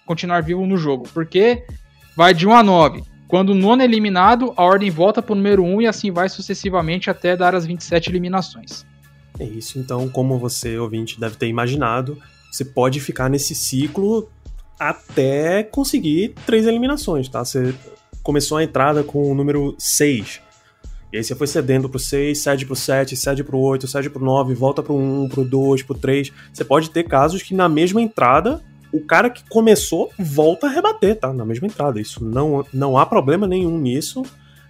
[0.05, 1.07] continuar vivo no jogo.
[1.13, 1.65] Porque
[2.13, 3.03] vai de 1 a 9.
[3.25, 6.27] Quando o nono é eliminado, a ordem volta para o número 1 e assim vai
[6.27, 8.85] sucessivamente até dar as 27 eliminações.
[9.39, 14.29] É isso, então, como você, ouvinte, deve ter imaginado, você pode ficar nesse ciclo
[14.79, 17.43] até conseguir três eliminações, tá?
[17.43, 17.73] Você
[18.21, 20.41] começou a entrada com o número 6.
[21.13, 24.23] E aí você foi cedendo pro 6, cede pro 7, cede pro 8, cede pro
[24.23, 26.31] 9, volta pro 1, pro 2, pro 3.
[26.51, 28.61] Você pode ter casos que na mesma entrada,
[28.91, 31.31] o cara que começou volta a rebater, tá?
[31.31, 32.01] Na mesma entrada.
[32.01, 34.23] Isso não, não há problema nenhum nisso.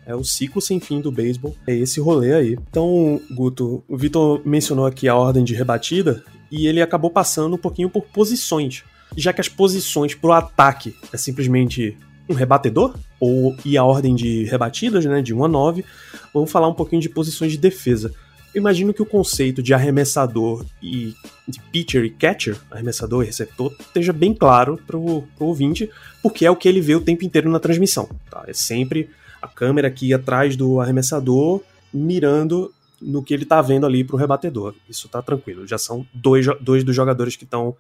[0.06, 1.56] É o ciclo sem fim do beisebol.
[1.66, 2.58] É esse rolê aí.
[2.70, 7.58] Então, Guto, o Vitor mencionou aqui a ordem de rebatida e ele acabou passando um
[7.58, 8.84] pouquinho por posições
[9.22, 11.98] já que as posições pro ataque é simplesmente
[12.30, 15.86] um rebatedor, ou e a ordem de rebatidas, né, de 1 a 9,
[16.34, 18.12] vamos falar um pouquinho de posições de defesa.
[18.54, 21.14] Eu imagino que o conceito de arremessador e
[21.48, 25.90] de pitcher e catcher, arremessador e receptor, esteja bem claro pro, pro ouvinte,
[26.24, 28.10] porque é o que ele vê o tempo inteiro na transmissão.
[28.32, 28.46] Tá?
[28.48, 29.10] É sempre
[29.42, 31.62] a câmera aqui atrás do arremessador,
[31.94, 34.74] mirando no que ele tá vendo ali pro rebatedor.
[34.90, 35.68] Isso tá tranquilo.
[35.68, 37.76] Já são dois, dois dos jogadores que estão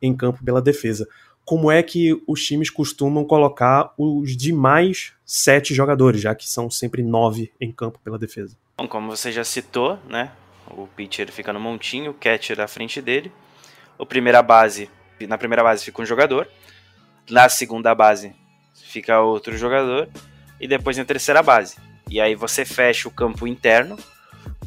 [0.00, 1.08] em campo pela defesa.
[1.44, 7.02] Como é que os times costumam colocar os demais sete jogadores, já que são sempre
[7.02, 8.56] nove em campo pela defesa?
[8.78, 10.30] Bom, como você já citou, né?
[10.70, 13.32] O pitcher fica no montinho, o catcher à frente dele.
[13.98, 14.88] O primeira base,
[15.28, 16.48] na primeira base fica um jogador.
[17.28, 18.32] Na segunda base
[18.74, 20.08] fica outro jogador.
[20.60, 21.76] E depois na terceira base.
[22.08, 23.98] E aí você fecha o campo interno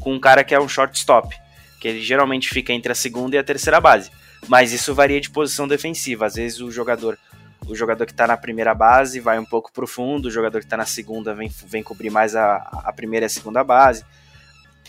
[0.00, 1.34] com um cara que é um shortstop.
[1.80, 4.10] Que ele geralmente fica entre a segunda e a terceira base.
[4.48, 6.26] Mas isso varia de posição defensiva.
[6.26, 7.18] Às vezes o jogador
[7.66, 10.66] o jogador que está na primeira base vai um pouco pro fundo, o jogador que
[10.66, 14.04] está na segunda vem, vem cobrir mais a, a primeira e a segunda base.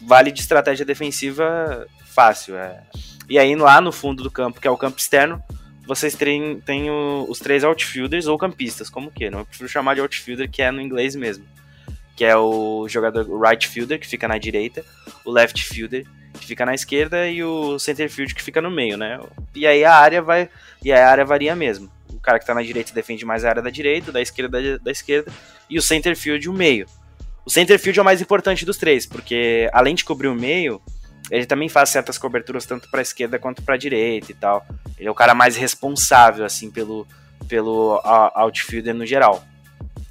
[0.01, 2.57] Vale de estratégia defensiva fácil.
[2.57, 2.83] É.
[3.29, 5.41] E aí lá no fundo do campo, que é o campo externo,
[5.87, 9.29] vocês têm, têm o, os três outfielders ou campistas, como que?
[9.29, 11.45] Não eu prefiro chamar de outfielder, que é no inglês mesmo.
[12.15, 14.83] Que é o jogador o right fielder, que fica na direita,
[15.23, 16.05] o left fielder,
[16.45, 19.19] que fica na esquerda, e o center field que fica no meio, né?
[19.55, 20.47] E aí a área vai.
[20.83, 21.91] E a área varia mesmo.
[22.09, 24.77] O cara que tá na direita defende mais a área da direita, da esquerda da,
[24.77, 25.31] da esquerda,
[25.69, 26.85] e o center field o meio.
[27.43, 30.81] O center field é o mais importante dos três, porque além de cobrir o meio,
[31.29, 34.65] ele também faz certas coberturas tanto para esquerda quanto para direita e tal.
[34.97, 37.07] Ele é o cara mais responsável assim pelo
[37.47, 38.01] pelo
[38.33, 39.43] outfielder no geral.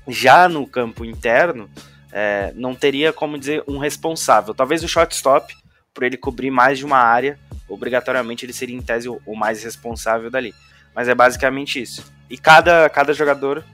[0.06, 1.68] Já no campo interno,
[2.12, 4.54] é, não teria como dizer um responsável.
[4.54, 5.56] Talvez o shortstop,
[5.94, 10.28] por ele cobrir mais de uma área, obrigatoriamente ele seria em tese o mais responsável
[10.30, 10.52] dali.
[10.94, 12.12] Mas é basicamente isso.
[12.28, 13.64] E cada, cada jogador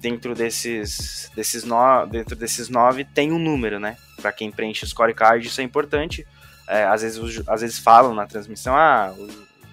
[0.00, 3.96] dentro desses desses no, dentro desses nove tem um número, né?
[4.20, 6.26] Para quem preenche o scorecard isso é importante.
[6.68, 9.28] É, às vezes às vezes falam na transmissão, ah, o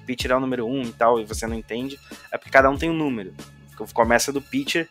[0.06, 2.00] pitcher é o número um e tal, e você não entende.
[2.32, 3.34] É porque cada um tem um número.
[3.94, 4.88] Começa do pitcher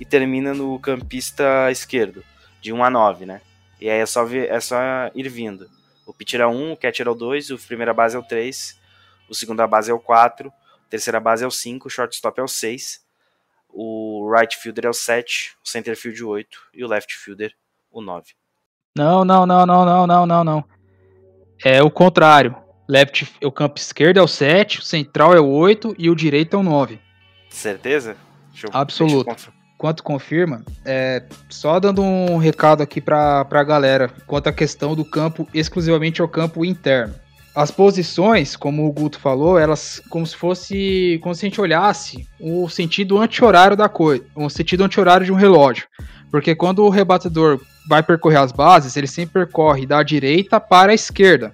[0.00, 2.24] e termina no campista esquerdo,
[2.60, 3.40] de 1 a 9, né?
[3.80, 4.76] E aí é só, ver, é só
[5.14, 5.68] ir vindo.
[6.06, 8.78] O pitcher é 1, o catcher é o 2, o primeira base é o 3,
[9.28, 12.42] o segunda base é o 4, a terceira base é o 5, o shortstop é
[12.42, 13.04] o 6,
[13.68, 17.54] o right fielder é o 7, o center field o 8 e o left fielder
[17.90, 18.32] o 9.
[18.96, 20.64] Não, não, não, não, não, não, não, não.
[21.64, 22.56] É o contrário.
[22.88, 26.56] Left, o campo esquerdo é o 7, o central é o 8 e o direito
[26.56, 27.00] é o 9.
[27.48, 28.16] Certeza?
[28.50, 29.24] Deixa eu, Absoluto.
[29.24, 34.52] Deixa eu quanto confirma, é, só dando um recado aqui para a galera quanto à
[34.52, 37.12] questão do campo, exclusivamente ao campo interno.
[37.52, 42.24] As posições, como o Guto falou, elas como se fosse, como se a gente olhasse
[42.38, 45.88] o sentido anti-horário da coisa, o sentido anti-horário de um relógio.
[46.30, 50.94] Porque quando o rebatedor vai percorrer as bases, ele sempre percorre da direita para a
[50.94, 51.52] esquerda.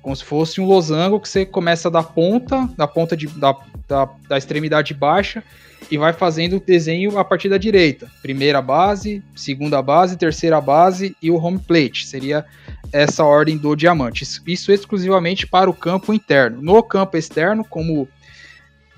[0.00, 3.54] Como se fosse um losango que você começa da ponta, da ponta de, da,
[3.86, 5.44] da, da extremidade baixa
[5.90, 8.10] e vai fazendo o desenho a partir da direita.
[8.22, 12.06] Primeira base, segunda base, terceira base e o home plate.
[12.06, 12.44] Seria
[12.92, 14.24] essa ordem do diamante.
[14.46, 16.60] Isso, exclusivamente para o campo interno.
[16.60, 18.08] No campo externo, como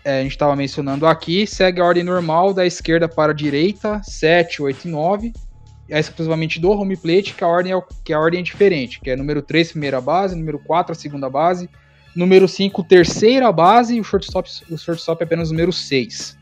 [0.05, 4.03] é, a gente estava mencionando aqui, segue a ordem normal da esquerda para a direita,
[4.03, 5.33] 7, 8 e 9.
[5.89, 9.11] É exclusivamente do home plate, que a ordem é, que a ordem é diferente, que
[9.11, 11.69] é número 3, primeira base, número 4, a segunda base,
[12.17, 16.39] número 5, terceira base, e o shortstop, o shortstop é apenas número 6.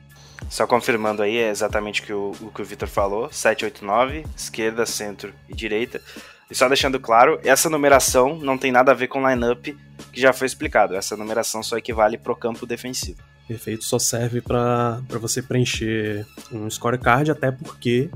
[0.49, 3.85] Só confirmando aí, é exatamente o que o, o, que o Victor falou: 7, 8,
[3.85, 6.01] 9, esquerda, centro e direita.
[6.51, 9.69] E só deixando claro, essa numeração não tem nada a ver com lineup
[10.13, 10.95] que já foi explicado.
[10.95, 13.23] Essa numeração só equivale pro campo defensivo.
[13.49, 18.11] Perfeito, só serve para você preencher um scorecard, até porque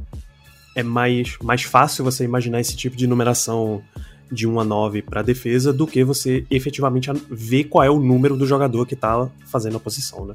[0.74, 3.82] é mais, mais fácil você imaginar esse tipo de numeração
[4.30, 8.36] de 1 a 9 para defesa do que você efetivamente ver qual é o número
[8.36, 10.34] do jogador que tá fazendo a posição, né?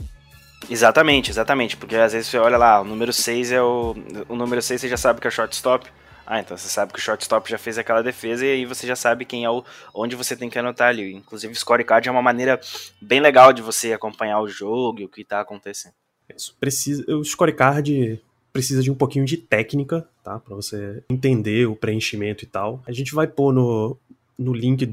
[0.72, 3.94] Exatamente, exatamente, porque às vezes você olha lá, o número 6 é o
[4.30, 5.90] o número 6 você já sabe que é shortstop.
[6.26, 8.96] Ah, então você sabe que o shortstop já fez aquela defesa e aí você já
[8.96, 11.14] sabe quem é o onde você tem que anotar ali.
[11.14, 12.58] Inclusive, o scorecard é uma maneira
[13.02, 15.94] bem legal de você acompanhar o jogo e o que tá acontecendo.
[16.34, 18.22] Isso precisa, o scorecard
[18.54, 20.40] precisa de um pouquinho de técnica, tá?
[20.40, 22.82] Para você entender o preenchimento e tal.
[22.88, 23.98] A gente vai pôr no,
[24.40, 24.86] no link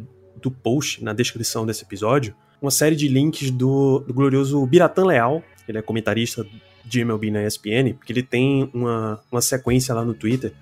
[0.43, 5.45] do post, na descrição desse episódio, uma série de links do, do glorioso Biratan Leal,
[5.71, 6.47] ele é comentarista
[6.85, 10.53] de MLB na ESPN, porque ele tem uma, uma sequência lá no Twitter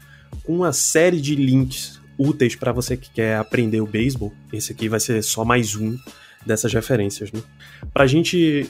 [0.43, 4.33] com uma série de links úteis para você que quer aprender o beisebol.
[4.53, 5.97] Esse aqui vai ser só mais um
[6.45, 7.43] dessas referências, né?
[7.93, 8.69] Pra gente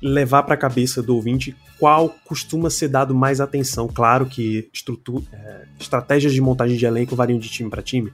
[0.00, 3.88] levar para a cabeça do ouvinte qual costuma ser dado mais atenção.
[3.88, 4.68] Claro que
[5.32, 8.12] é, estratégias de montagem de elenco variam de time para time,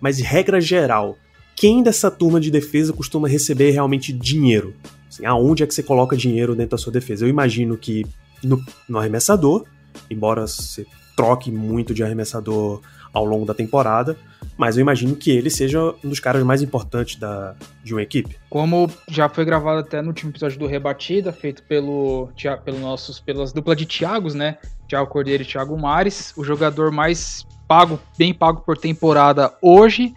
[0.00, 1.16] mas regra geral,
[1.56, 4.74] quem dessa turma de defesa costuma receber realmente dinheiro?
[5.08, 7.24] Assim, aonde é que você coloca dinheiro dentro da sua defesa?
[7.24, 8.04] Eu imagino que
[8.42, 9.64] no, no arremessador,
[10.10, 10.86] embora você
[11.16, 12.80] troque muito de arremessador
[13.12, 14.16] ao longo da temporada,
[14.56, 18.36] mas eu imagino que ele seja um dos caras mais importantes da, de uma equipe.
[18.50, 22.28] Como já foi gravado até no último episódio do Rebatida, feito pelo,
[22.64, 24.58] pelo nossos, pelas duplas de Thiagos, né?
[24.88, 30.12] Thiago Cordeiro e Thiago Mares, o jogador mais pago, bem pago por temporada hoje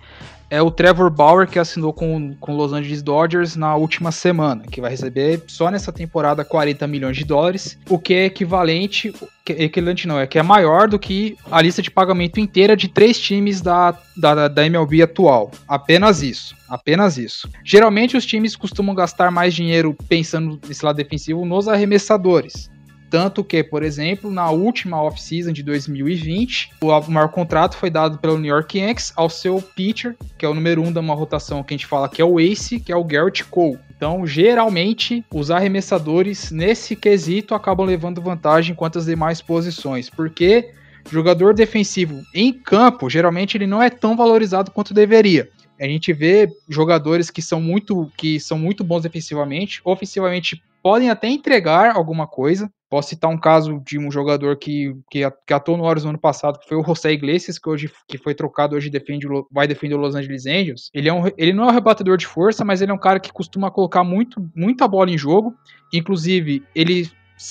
[0.50, 4.82] é o Trevor Bauer, que assinou com o Los Angeles Dodgers na última semana, que
[4.82, 9.14] vai receber só nessa temporada 40 milhões de dólares, o que é equivalente,
[9.46, 13.20] equivalente não, é que é maior do que a lista de pagamento inteira de três
[13.20, 15.52] times da, da, da MLB atual.
[15.68, 16.56] Apenas isso.
[16.70, 17.50] Apenas isso.
[17.64, 22.70] Geralmente os times costumam gastar mais dinheiro pensando nesse lado defensivo nos arremessadores.
[23.10, 28.38] Tanto que, por exemplo, na última off-season de 2020, o maior contrato foi dado pelo
[28.38, 31.74] New York Yankees ao seu pitcher, que é o número um da uma rotação que
[31.74, 33.80] a gente fala que é o ace, que é o Garrett Cole.
[33.96, 40.72] Então, geralmente, os arremessadores nesse quesito acabam levando vantagem quanto às demais posições, porque
[41.10, 45.50] jogador defensivo em campo, geralmente ele não é tão valorizado quanto deveria.
[45.80, 51.28] A gente vê jogadores que são muito que são muito bons defensivamente, ofensivamente podem até
[51.28, 56.06] entregar alguma coisa, Posso citar um caso de um jogador que, que, atuou no Warriors
[56.06, 59.28] no ano passado, que foi o José Iglesias, que hoje que foi trocado, hoje defende,
[59.52, 60.90] vai defender o Los Angeles Angels.
[60.94, 63.20] Ele, é um, ele não é um rebatedor de força, mas ele é um cara
[63.20, 65.54] que costuma colocar muito, muita bola em jogo.
[65.94, 67.10] Inclusive, ele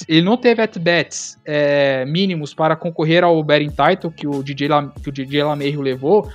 [0.09, 4.89] ele não teve at-bats é, mínimos para concorrer ao batting title que o DJ, La,
[4.89, 6.29] que o DJ LaMeiro levou,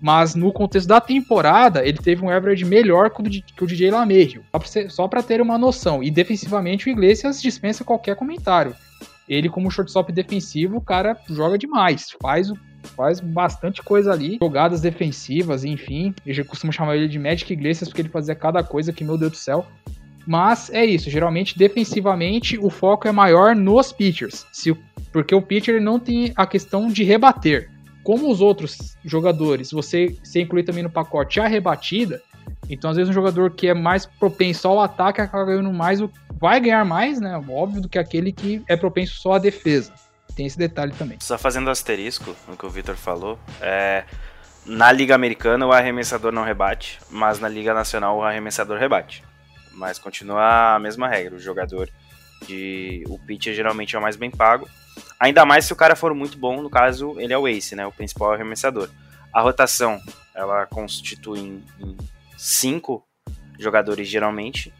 [0.00, 4.42] mas no contexto da temporada, ele teve um average melhor que o, DJ Lamejo.
[4.88, 6.02] Só para ter uma noção.
[6.02, 8.74] E defensivamente, o Iglesias dispensa qualquer comentário.
[9.28, 12.14] Ele, como shortstop defensivo, o cara joga demais.
[12.20, 12.52] Faz,
[12.96, 14.38] faz bastante coisa ali.
[14.40, 16.14] Jogadas defensivas, enfim.
[16.24, 19.18] Eu já costumo chamar ele de Magic Iglesias porque ele fazia cada coisa que, meu
[19.18, 19.66] Deus do céu.
[20.26, 24.76] Mas é isso, geralmente defensivamente o foco é maior nos pitchers, se,
[25.12, 27.70] porque o pitcher não tem a questão de rebater
[28.06, 32.22] como os outros jogadores, você, você inclui também no pacote a rebatida,
[32.70, 35.98] então às vezes um jogador que é mais propenso ao ataque acaba ganhando mais,
[36.38, 37.36] vai ganhar mais, né?
[37.48, 39.92] Óbvio, do que aquele que é propenso só à defesa.
[40.36, 41.18] Tem esse detalhe também.
[41.20, 44.04] Só fazendo asterisco no que o Victor falou, é,
[44.64, 49.24] na Liga Americana o arremessador não rebate, mas na Liga Nacional o arremessador rebate.
[49.72, 51.90] Mas continua a mesma regra, o jogador
[52.46, 53.04] de.
[53.08, 54.68] O pitcher geralmente é o mais bem pago
[55.18, 57.86] Ainda mais se o cara for muito bom, no caso, ele é o ace, né?
[57.86, 58.90] O principal arremessador.
[59.32, 60.00] A rotação,
[60.34, 61.96] ela constitui em, em
[62.36, 63.02] cinco
[63.58, 64.72] jogadores geralmente,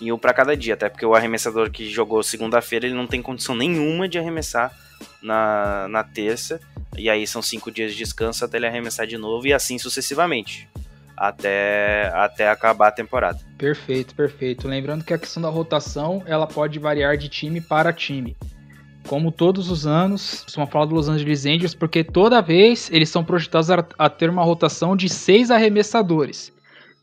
[0.00, 3.22] e um para cada dia, até porque o arremessador que jogou segunda-feira, ele não tem
[3.22, 4.70] condição nenhuma de arremessar
[5.22, 6.60] na, na terça,
[6.96, 10.68] e aí são cinco dias de descanso até ele arremessar de novo, e assim sucessivamente,
[11.18, 13.38] até, até acabar a temporada.
[13.56, 14.68] Perfeito, perfeito.
[14.68, 18.36] Lembrando que a questão da rotação, ela pode variar de time para time
[19.08, 23.24] como todos os anos, costuma falar do Los Angeles Angels, porque toda vez eles são
[23.24, 26.52] projetados a, a, ter uma rotação de seis arremessadores,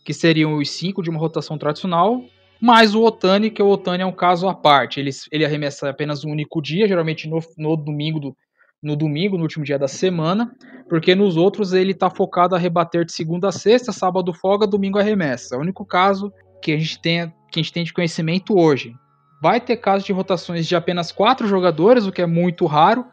[0.06, 2.22] que seriam os cinco de uma rotação tradicional,
[2.62, 5.00] mais o Otani, que o Otani é um caso à parte.
[5.00, 8.38] Ele, ele arremessa apenas um único dia, geralmente no, no domingo do,
[8.86, 10.56] no domingo, no último dia da semana,
[10.88, 15.00] porque nos outros ele está focado a rebater de segunda a sexta, sábado folga, domingo
[15.00, 15.56] arremessa.
[15.56, 16.32] É o único caso
[16.62, 18.96] que a gente tem, que a gente tem de conhecimento hoje.
[19.42, 23.08] Vai ter casos de rotações de apenas quatro jogadores, o que é muito raro,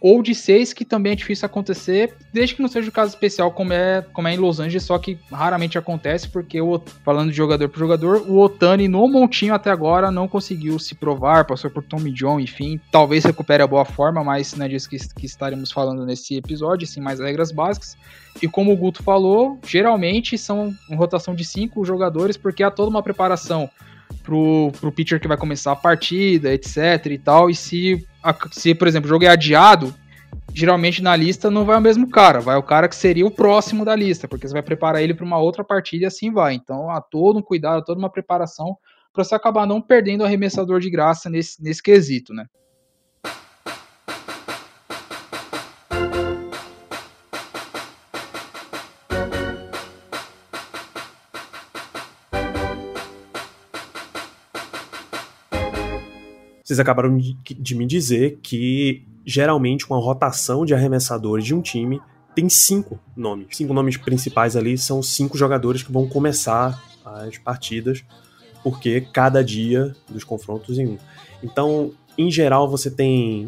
[0.00, 3.50] ou de seis, que também é difícil acontecer, desde que não seja o caso especial,
[3.50, 7.36] como é, como é em Los Angeles, só que raramente acontece, porque, o, falando de
[7.36, 11.82] jogador por jogador, o Otani no montinho até agora não conseguiu se provar, passou por
[11.82, 15.72] Tommy John, enfim, talvez recupere a boa forma, mas não é disso que, que estaremos
[15.72, 17.96] falando nesse episódio, sim, mais regras básicas.
[18.42, 22.90] E como o Guto falou, geralmente são uma rotação de cinco jogadores, porque há toda
[22.90, 23.70] uma preparação
[24.22, 27.48] pro, pro pitcher que vai começar a partida, etc e tal.
[27.48, 28.06] E se,
[28.52, 29.94] se, por exemplo, o jogo é adiado,
[30.52, 33.84] geralmente na lista não vai o mesmo cara, vai o cara que seria o próximo
[33.84, 36.54] da lista, porque você vai preparar ele para uma outra partida e assim vai.
[36.54, 38.76] Então há todo um cuidado, toda uma preparação
[39.12, 42.46] para você acabar não perdendo o arremessador de graça nesse, nesse quesito, né?
[56.66, 62.00] Vocês acabaram de me dizer que geralmente com a rotação de arremessadores de um time
[62.34, 63.46] tem cinco nomes.
[63.52, 68.04] Cinco nomes principais ali são cinco jogadores que vão começar as partidas,
[68.64, 70.98] porque cada dia dos confrontos em um.
[71.40, 73.46] Então, em geral, você tem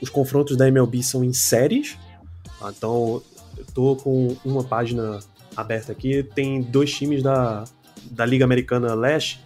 [0.00, 1.98] os confrontos da MLB são em séries.
[2.60, 2.72] Tá?
[2.78, 3.20] Então,
[3.58, 5.18] eu tô com uma página
[5.56, 7.64] aberta aqui, tem dois times da,
[8.08, 9.40] da Liga Americana Leste.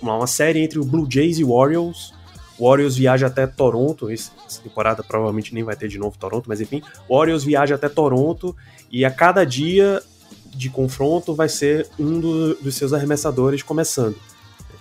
[0.00, 2.14] Uma série entre o Blue Jays e Orioles
[2.58, 4.30] o Orioles viaja até Toronto, essa
[4.62, 8.54] temporada provavelmente nem vai ter de novo Toronto, mas enfim, o Orioles viaja até Toronto
[8.90, 10.02] e a cada dia
[10.54, 14.16] de confronto vai ser um do, dos seus arremessadores começando.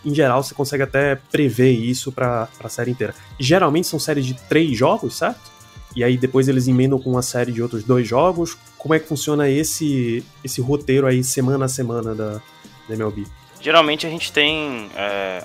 [0.04, 3.14] Em geral, você consegue até prever isso para a série inteira.
[3.40, 5.52] Geralmente são séries de três jogos, certo?
[5.96, 8.58] E aí depois eles emendam com uma série de outros dois jogos.
[8.78, 12.42] Como é que funciona esse, esse roteiro aí semana a semana da,
[12.88, 13.26] da MLB?
[13.62, 15.44] Geralmente a gente tem é,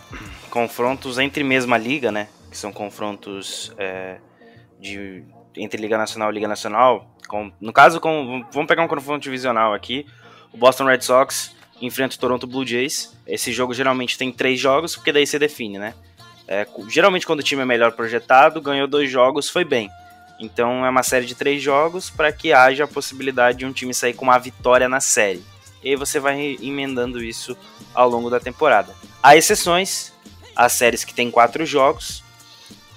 [0.49, 2.29] confrontos entre mesma liga, né?
[2.51, 4.17] Que são confrontos é,
[4.81, 5.23] de,
[5.55, 7.15] entre Liga Nacional e Liga Nacional.
[7.29, 10.07] Com, no caso, com, vamos pegar um confronto divisional aqui.
[10.51, 13.15] O Boston Red Sox enfrenta o Toronto Blue Jays.
[13.27, 15.93] Esse jogo geralmente tem três jogos, porque daí você define, né?
[16.49, 19.91] É, geralmente quando o time é melhor projetado, ganhou dois jogos, foi bem.
[20.41, 23.93] Então é uma série de três jogos para que haja a possibilidade de um time
[23.93, 25.45] sair com uma vitória na série
[25.83, 27.57] e você vai emendando isso
[27.95, 28.95] ao longo da temporada.
[29.23, 30.13] Há exceções,
[30.55, 32.23] as séries que tem quatro jogos,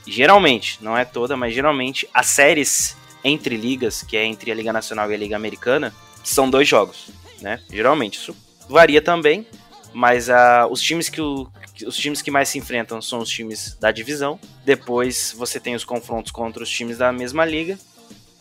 [0.08, 4.74] geralmente, não é toda, mas geralmente as séries entre ligas, que é entre a Liga
[4.74, 7.10] Nacional e a Liga Americana, são dois jogos,
[7.42, 7.62] né?
[7.70, 8.36] Geralmente isso
[8.68, 9.46] varia também,
[9.94, 11.50] mas uh, os times que o,
[11.86, 14.40] os times que mais se enfrentam são os times da divisão.
[14.64, 17.78] Depois você tem os confrontos contra os times da mesma liga.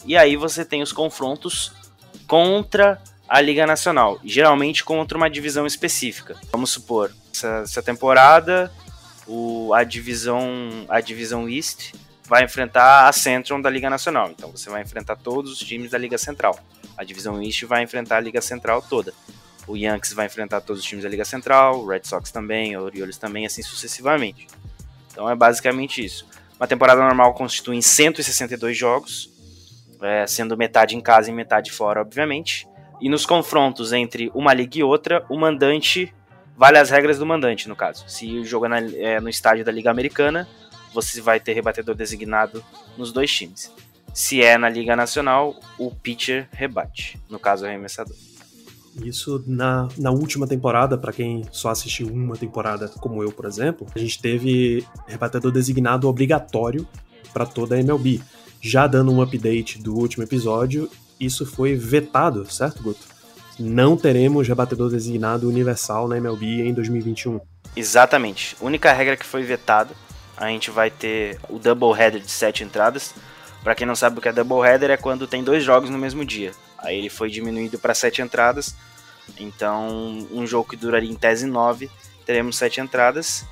[0.04, 1.72] E aí você tem os confrontos
[2.26, 6.36] contra a Liga Nacional, geralmente contra uma divisão específica.
[6.50, 8.72] Vamos supor, essa, essa temporada
[9.28, 10.40] o, a divisão
[10.88, 11.92] a divisão East
[12.24, 14.30] vai enfrentar a Central da Liga Nacional.
[14.30, 16.58] Então você vai enfrentar todos os times da Liga Central.
[16.96, 19.14] A divisão East vai enfrentar a Liga Central toda.
[19.66, 22.82] O Yankees vai enfrentar todos os times da Liga Central, o Red Sox também, o
[22.82, 24.46] Orioles também, assim sucessivamente.
[25.10, 26.26] Então é basicamente isso.
[26.58, 29.30] Uma temporada normal constitui 162 jogos,
[30.02, 32.67] é, sendo metade em casa e metade fora, obviamente.
[33.00, 36.12] E nos confrontos entre uma liga e outra, o mandante
[36.56, 38.04] vale as regras do mandante, no caso.
[38.08, 40.48] Se é, na, é no estádio da Liga Americana,
[40.92, 42.64] você vai ter rebatedor designado
[42.96, 43.72] nos dois times.
[44.12, 48.16] Se é na Liga Nacional, o pitcher rebate, no caso, o arremessador.
[49.04, 53.86] Isso na, na última temporada, para quem só assistiu uma temporada, como eu, por exemplo,
[53.94, 56.86] a gente teve rebatedor designado obrigatório
[57.32, 58.20] para toda a MLB.
[58.60, 60.90] Já dando um update do último episódio,
[61.20, 63.06] isso foi vetado, certo, Guto?
[63.58, 67.40] Não teremos rebatedor designado universal na MLB em 2021.
[67.74, 68.56] Exatamente.
[68.60, 69.94] Única regra que foi vetada,
[70.36, 73.14] a gente vai ter o double header de sete entradas.
[73.62, 75.98] Para quem não sabe o que é double header, é quando tem dois jogos no
[75.98, 76.52] mesmo dia.
[76.78, 78.74] Aí ele foi diminuído para sete entradas.
[79.38, 81.90] Então, um jogo que duraria em tese nove,
[82.24, 83.44] teremos sete entradas.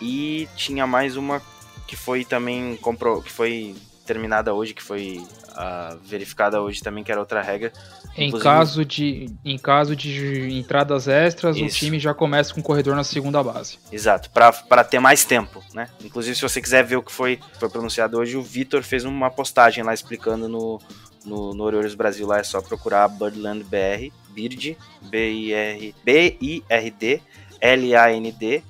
[0.00, 1.42] E tinha mais uma
[1.86, 3.22] que foi também compro...
[3.22, 3.74] que foi
[4.06, 5.26] terminada hoje, que foi
[5.58, 7.72] uh, verificada hoje também, que era outra regra.
[8.16, 11.66] Em caso, de, em caso de entradas extras, Isso.
[11.66, 13.78] o time já começa com o corredor na segunda base.
[13.90, 15.88] Exato, para ter mais tempo, né?
[16.02, 19.30] Inclusive, se você quiser ver o que foi, foi pronunciado hoje, o Vitor fez uma
[19.30, 20.80] postagem lá explicando no,
[21.24, 27.20] no, no Orioles Brasil, lá é só procurar Birdland BR, Bird, B-I-R, B-I-R-D,
[27.60, 28.62] L-A-N-D,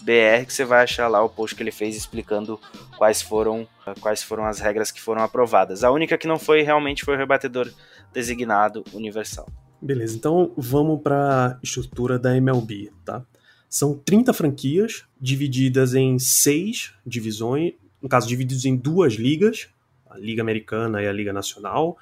[0.00, 2.58] BR, que você vai achar lá o post que ele fez explicando
[2.96, 3.68] quais foram,
[4.00, 5.82] quais foram as regras que foram aprovadas.
[5.82, 7.70] A única que não foi realmente foi o rebatedor
[8.12, 9.48] designado universal.
[9.80, 13.24] Beleza, então vamos para a estrutura da MLB, tá?
[13.68, 19.68] São 30 franquias divididas em seis divisões, no caso divididos em duas ligas,
[20.08, 21.96] a Liga Americana e a Liga Nacional.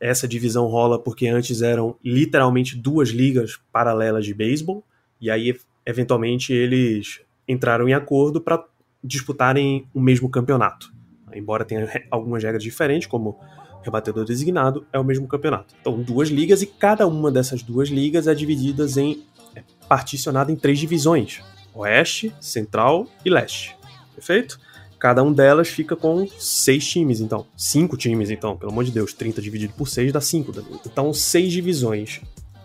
[0.00, 4.84] Essa divisão rola porque antes eram literalmente duas ligas paralelas de beisebol,
[5.20, 8.62] e aí, eventualmente, eles entraram em acordo para
[9.02, 10.92] disputarem o mesmo campeonato.
[11.36, 13.38] Embora tenha algumas regras diferentes, como
[13.82, 15.74] rebatedor designado, é o mesmo campeonato.
[15.80, 19.24] Então, duas ligas e cada uma dessas duas ligas é dividida em
[19.54, 21.40] é particionada em três divisões:
[21.74, 23.76] Oeste, Central e Leste.
[24.14, 24.58] Perfeito?
[24.98, 27.46] Cada um delas fica com seis times, então.
[27.56, 28.56] Cinco times, então.
[28.56, 30.52] Pelo amor de Deus, 30 dividido por seis dá cinco.
[30.86, 32.20] Então, seis divisões.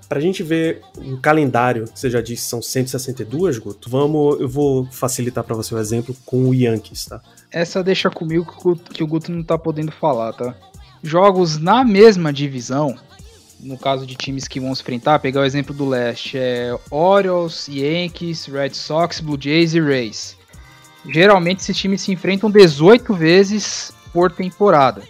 [0.07, 4.85] Pra gente ver um calendário, que você já disse são 162, Guto, vamos, eu vou
[4.91, 7.21] facilitar para você o exemplo com o Yankees, tá?
[7.51, 10.55] Essa deixa comigo que o Guto não tá podendo falar, tá?
[11.03, 12.95] Jogos na mesma divisão,
[13.59, 17.67] no caso de times que vão se enfrentar, pegar o exemplo do leste, é Orioles,
[17.67, 20.37] Yankees, Red Sox, Blue Jays e Rays.
[21.09, 25.01] Geralmente esses times se enfrentam 18 vezes por temporada,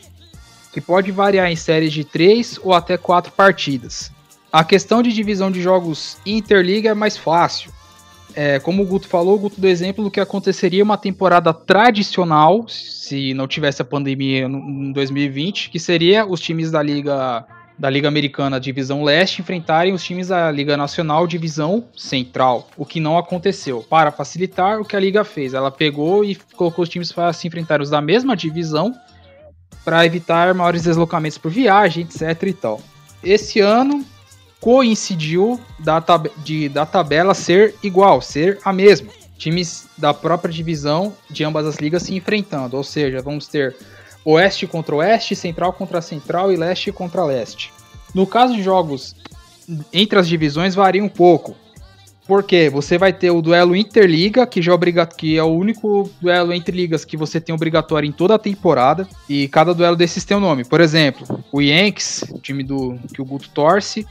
[0.74, 4.12] que pode variar em séries de 3 ou até 4 partidas.
[4.52, 7.72] A questão de divisão de jogos interliga é mais fácil.
[8.36, 12.66] É, como o Guto falou, o Guto do exemplo do que aconteceria uma temporada tradicional,
[12.68, 17.46] se não tivesse a pandemia em 2020, que seria os times da Liga
[17.80, 23.00] da Liga Americana Divisão Leste enfrentarem os times da Liga Nacional Divisão Central, o que
[23.00, 23.84] não aconteceu.
[23.90, 25.56] Para facilitar, o que a Liga fez?
[25.56, 28.94] Ela pegou e colocou os times para se enfrentar os da mesma divisão
[29.84, 32.82] para evitar maiores deslocamentos por viagem, etc e tal.
[33.24, 34.06] Esse ano,
[34.62, 39.10] coincidiu da, tab de, da tabela ser igual, ser a mesma.
[39.38, 43.76] Times da própria divisão de ambas as ligas se enfrentando, ou seja, vamos ter
[44.24, 47.74] Oeste contra Oeste, Central contra Central e Leste contra Leste.
[48.14, 49.16] No caso de jogos
[49.92, 51.56] entre as divisões varia um pouco.
[52.28, 56.54] Porque você vai ter o duelo Interliga, que já obriga que é o único duelo
[56.54, 59.08] entre ligas que você tem obrigatório em toda a temporada.
[59.28, 60.64] E cada duelo desses tem um nome.
[60.64, 64.06] Por exemplo, o Yankees, time do que o Guto torce,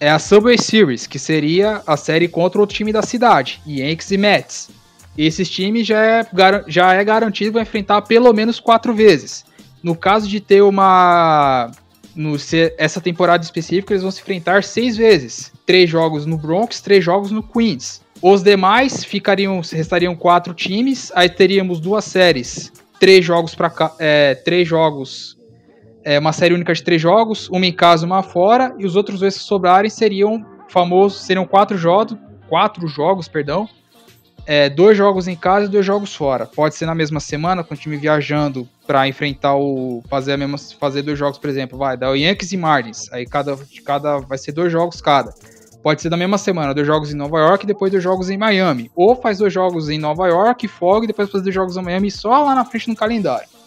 [0.00, 4.16] é a Subway Series, que seria a série contra o time da cidade, Yankees e
[4.16, 4.70] Mets.
[5.16, 6.26] Esses times já é,
[6.68, 9.44] já é garantido vai enfrentar pelo menos quatro vezes.
[9.82, 11.72] No caso de ter uma.
[12.14, 12.36] No,
[12.76, 15.52] essa temporada específica, eles vão se enfrentar seis vezes.
[15.66, 18.00] Três jogos no Bronx, três jogos no Queens.
[18.20, 21.12] Os demais ficariam, restariam quatro times.
[21.14, 22.72] Aí teríamos duas séries.
[22.98, 25.37] Três jogos para é, três jogos
[26.08, 29.20] é uma série única de três jogos, uma em casa, uma fora, e os outros
[29.20, 32.16] dois que sobrarem seriam famosos, seriam quatro jogos,
[32.48, 33.68] quatro jogos, perdão,
[34.46, 36.46] é, dois jogos em casa e dois jogos fora.
[36.46, 40.56] Pode ser na mesma semana, com o time viajando para enfrentar o fazer a mesma,
[40.80, 43.54] fazer dois jogos, por exemplo, vai dar o Yankees e Marlins, aí cada
[43.84, 45.34] cada vai ser dois jogos cada.
[45.82, 48.38] Pode ser na mesma semana, dois jogos em Nova York e depois dois jogos em
[48.38, 48.90] Miami.
[48.96, 52.10] Ou faz dois jogos em Nova York, folga e depois faz dois jogos em Miami
[52.10, 53.57] só lá na frente no calendário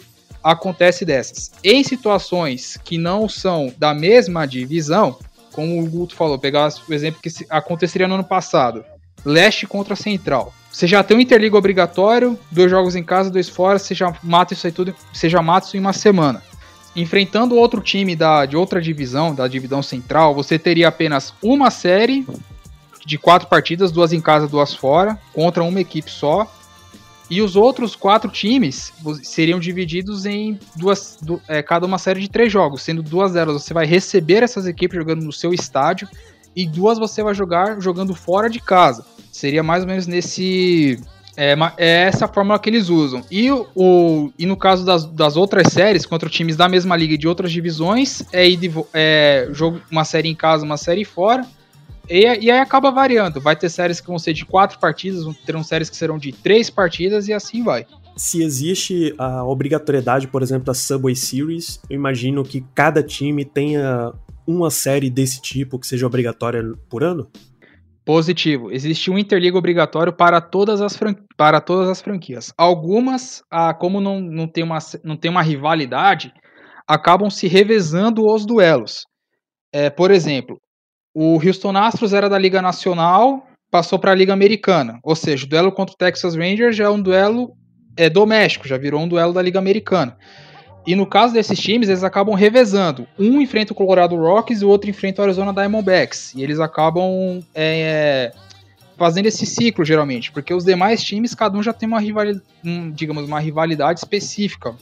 [0.44, 1.52] acontece dessas.
[1.64, 5.18] Em situações que não são da mesma divisão,
[5.52, 8.84] como o Guto falou, pegar o exemplo que aconteceria no ano passado,
[9.26, 10.54] leste contra central.
[10.72, 14.54] Você já tem um interliga obrigatório, dois jogos em casa, dois fora, você já mata
[14.54, 16.42] isso aí tudo, você já mata isso em uma semana.
[16.96, 22.26] Enfrentando outro time da, de outra divisão, da divisão central, você teria apenas uma série
[23.06, 26.50] de quatro partidas, duas em casa, duas fora, contra uma equipe só.
[27.32, 28.92] E os outros quatro times
[29.24, 33.64] seriam divididos em duas, du, é, cada uma série de três jogos, sendo duas delas
[33.64, 36.10] você vai receber essas equipes jogando no seu estádio
[36.54, 39.06] e duas você vai jogar jogando fora de casa.
[39.32, 41.00] Seria mais ou menos nesse
[41.38, 43.24] é, é essa fórmula que eles usam.
[43.32, 47.18] E, o, e no caso das, das outras séries, contra times da mesma liga e
[47.18, 48.46] de outras divisões, é,
[48.94, 51.48] é jogo, uma série em casa, uma série fora.
[52.12, 53.40] E, e, aí acaba variando.
[53.40, 56.70] Vai ter séries que vão ser de quatro partidas, terão séries que serão de três
[56.70, 57.86] partidas e assim vai.
[58.18, 64.14] Se existe a obrigatoriedade, por exemplo, da Subway Series, eu imagino que cada time tenha
[64.46, 67.32] uma série desse tipo que seja obrigatória por ano?
[68.04, 68.72] Positivo.
[68.74, 71.00] Existe um interliga obrigatório para todas as,
[71.38, 72.52] para todas as franquias.
[72.58, 76.34] Algumas, ah, como não, não, tem uma, não tem uma rivalidade,
[76.86, 79.06] acabam se revezando os duelos.
[79.72, 80.60] É, por exemplo,
[81.14, 85.00] o Houston Astros era da Liga Nacional, passou para a Liga Americana.
[85.04, 87.56] Ou seja, o duelo contra o Texas Rangers já é um duelo
[87.96, 90.18] é, doméstico, já virou um duelo da Liga Americana.
[90.86, 93.08] E no caso desses times, eles acabam revezando.
[93.18, 96.34] Um enfrenta o Colorado Rockies e o outro enfrenta o Arizona Diamondbacks.
[96.34, 98.32] E eles acabam é,
[98.98, 100.32] fazendo esse ciclo, geralmente.
[100.32, 102.44] Porque os demais times, cada um já tem uma rivalidade,
[102.94, 104.76] digamos, uma rivalidade específica,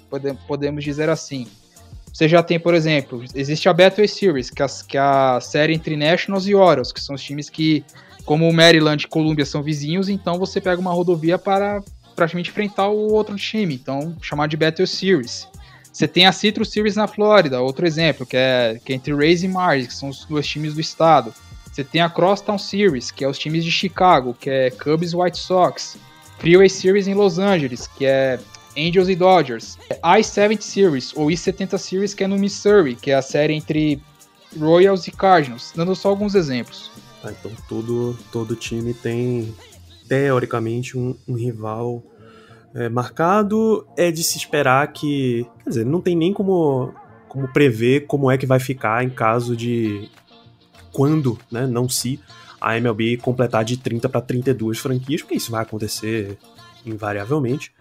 [0.47, 1.47] podemos dizer assim.
[2.13, 5.39] Você já tem, por exemplo, existe a Betway Series, que é a, que é a
[5.41, 7.83] série entre Nationals e Orioles, que são os times que,
[8.25, 11.81] como Maryland e Columbia são vizinhos, então você pega uma rodovia para
[12.15, 15.47] praticamente enfrentar o outro time, então chamar de Battle Series.
[15.91, 19.43] Você tem a Citrus Series na Flórida, outro exemplo, que é, que é entre Rays
[19.43, 21.33] e Mars, que são os dois times do estado.
[21.71, 25.15] Você tem a Crosstown Series, que é os times de Chicago, que é Cubs e
[25.15, 25.97] White Sox.
[26.39, 28.39] Freeway Series em Los Angeles, que é
[28.77, 29.77] Angels e Dodgers.
[30.03, 34.01] I-70 Series, ou I-70 Series, que é no Missouri, que é a série entre
[34.57, 36.91] Royals e Cardinals, dando só alguns exemplos.
[37.21, 39.53] Tá, então todo, todo time tem,
[40.07, 42.03] teoricamente, um, um rival
[42.73, 43.85] é, marcado.
[43.97, 45.45] É de se esperar que.
[45.63, 46.93] Quer dizer, não tem nem como,
[47.27, 50.09] como prever como é que vai ficar em caso de.
[50.91, 51.67] Quando, né?
[51.67, 52.19] Não se
[52.59, 56.37] a MLB completar de 30 para 32 franquias, porque isso vai acontecer
[56.85, 57.71] invariavelmente.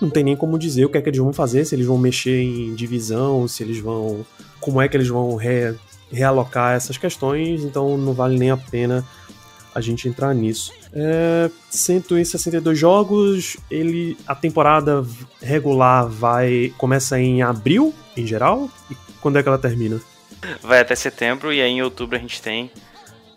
[0.00, 1.98] Não tem nem como dizer o que é que eles vão fazer, se eles vão
[1.98, 4.24] mexer em divisão, se eles vão.
[4.60, 5.74] como é que eles vão re,
[6.10, 9.06] realocar essas questões, então não vale nem a pena
[9.74, 10.72] a gente entrar nisso.
[10.92, 15.04] É, 162 jogos, ele a temporada
[15.40, 20.00] regular vai começa em abril, em geral, e quando é que ela termina?
[20.62, 22.70] Vai até setembro e aí em outubro a gente tem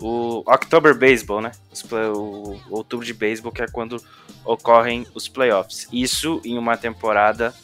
[0.03, 1.51] o October Baseball, né?
[2.13, 4.03] O outubro de beisebol, que é quando
[4.43, 5.87] ocorrem os playoffs.
[5.93, 7.55] Isso em uma temporada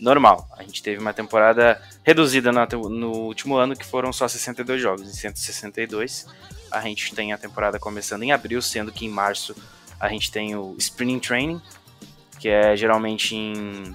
[0.00, 0.48] normal.
[0.56, 5.12] A gente teve uma temporada reduzida no último ano, que foram só 62 jogos, em
[5.12, 6.26] 162.
[6.70, 9.54] A gente tem a temporada começando em abril, sendo que em março
[10.00, 11.60] a gente tem o Spring Training,
[12.40, 13.94] que é geralmente em,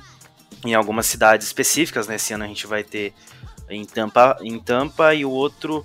[0.63, 2.07] em algumas cidades específicas.
[2.07, 2.35] Nesse né?
[2.35, 3.15] ano a gente vai ter
[3.67, 5.83] em Tampa, em Tampa e o outro,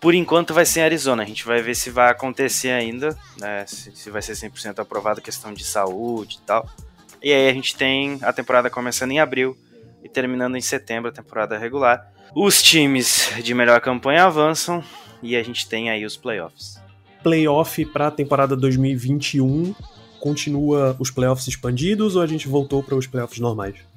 [0.00, 1.22] por enquanto, vai ser em Arizona.
[1.22, 3.66] A gente vai ver se vai acontecer ainda, né?
[3.66, 6.68] se, se vai ser 100% aprovado, questão de saúde e tal.
[7.22, 9.56] E aí a gente tem a temporada começando em abril
[10.02, 12.10] e terminando em setembro, a temporada regular.
[12.34, 14.82] Os times de melhor campanha avançam
[15.22, 16.80] e a gente tem aí os playoffs.
[17.22, 19.74] Playoff para a temporada 2021
[20.18, 23.89] continua os playoffs expandidos ou a gente voltou para os playoffs normais?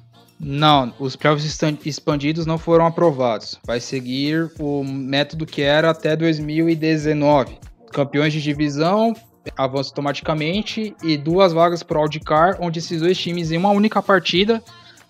[0.46, 3.58] Não, os playoffs expandidos não foram aprovados.
[3.64, 7.58] Vai seguir o método que era até 2019.
[7.90, 9.14] Campeões de divisão
[9.56, 14.02] avança automaticamente e duas vagas para o Wildcard, onde esses dois times em uma única
[14.02, 14.62] partida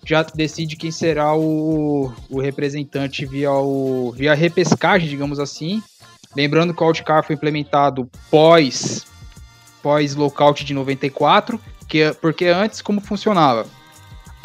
[0.05, 5.83] já decide quem será o, o representante via, o, via repescagem, digamos assim.
[6.33, 9.05] Lembrando que o Wildcard foi implementado pós
[9.81, 13.67] pós lockout de 94, que, porque antes como funcionava?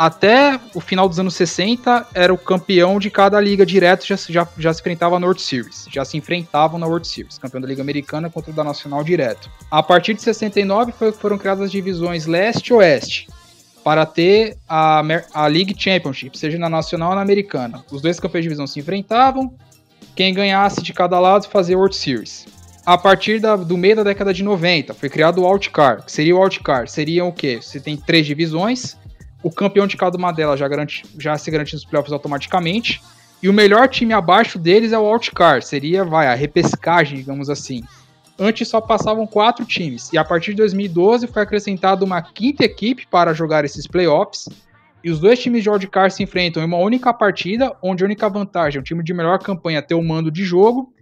[0.01, 4.49] Até o final dos anos 60, era o campeão de cada liga direto, já, já,
[4.57, 5.85] já se enfrentava na World Series.
[5.93, 7.37] Já se enfrentavam na World Series.
[7.37, 9.51] Campeão da Liga Americana contra o da Nacional direto.
[9.71, 13.29] A partir de 69 foi, foram criadas as divisões leste e oeste.
[13.85, 15.03] Para ter a,
[15.35, 17.85] a League Championship, seja na Nacional ou na Americana.
[17.93, 19.53] Os dois campeões de divisão se enfrentavam.
[20.17, 22.47] Quem ganhasse de cada lado fazia World Series.
[22.87, 26.07] A partir da, do meio da década de 90, foi criado o Outcard.
[26.07, 26.91] Que seria o Outcard?
[26.91, 27.59] Seriam o quê?
[27.61, 28.99] Você tem três divisões
[29.43, 33.01] o campeão de cada uma delas já, garante, já se garante nos playoffs automaticamente.
[33.43, 37.83] E o melhor time abaixo deles é o Outcard, seria, vai, a repescagem, digamos assim.
[38.39, 43.07] Antes só passavam quatro times, e a partir de 2012 foi acrescentada uma quinta equipe
[43.07, 44.49] para jogar esses playoffs.
[45.03, 48.29] E os dois times de Wildcard se enfrentam em uma única partida, onde a única
[48.29, 50.93] vantagem é o time de melhor campanha ter o mando de jogo,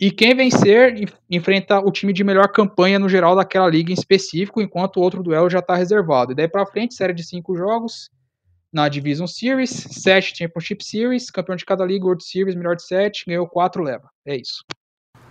[0.00, 4.60] e quem vencer enfrenta o time de melhor campanha no geral daquela liga em específico,
[4.60, 6.32] enquanto o outro duelo já está reservado.
[6.32, 8.08] E daí para frente, série de cinco jogos
[8.72, 13.24] na Division Series, sete Championship Series, campeão de cada liga, World Series, melhor de sete,
[13.26, 14.08] ganhou quatro, leva.
[14.26, 14.64] É isso.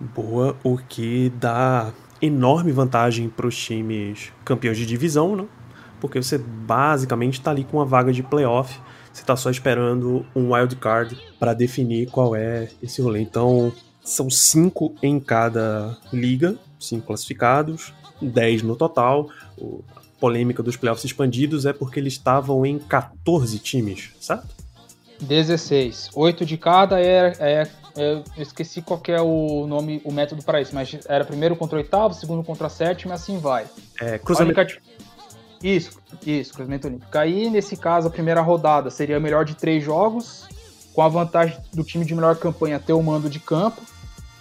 [0.00, 5.46] Boa, o que dá enorme vantagem para os times campeões de divisão, né?
[6.00, 8.78] Porque você basicamente está ali com uma vaga de playoff.
[9.12, 13.20] Você está só esperando um wild card para definir qual é esse rolê.
[13.20, 13.72] Então,
[14.08, 19.28] são cinco em cada liga, cinco classificados, dez no total.
[19.94, 24.48] A polêmica dos playoffs expandidos é porque eles estavam em 14 times, certo?
[25.20, 26.10] 16.
[26.14, 30.60] Oito de cada é, é, é, Eu esqueci qual é o nome, o método para
[30.60, 33.66] isso, mas era primeiro contra oitavo, segundo contra sétimo e assim vai.
[34.00, 34.60] É, cruzamento.
[34.60, 34.80] Única...
[35.62, 37.18] Isso, isso, cruzamento olímpico.
[37.18, 40.46] Aí, nesse caso, a primeira rodada seria melhor de três jogos,
[40.94, 43.82] com a vantagem do time de melhor campanha ter o mando de campo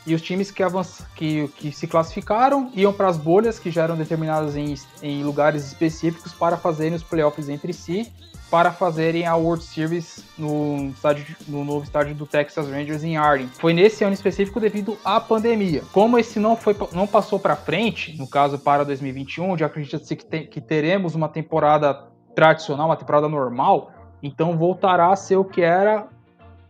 [0.07, 1.03] e os times que, avanç...
[1.13, 5.67] que, que se classificaram iam para as bolhas que já eram determinadas em, em lugares
[5.67, 8.09] específicos para fazerem os playoffs entre si,
[8.49, 13.59] para fazerem a World Series no, estádio, no novo estádio do Texas Rangers em Arlington.
[13.59, 15.83] Foi nesse ano específico devido à pandemia.
[15.91, 20.25] Como esse não, foi, não passou para frente, no caso para 2021, onde acredita-se que,
[20.25, 23.91] te, que teremos uma temporada tradicional, uma temporada normal,
[24.23, 26.07] então voltará a ser o que era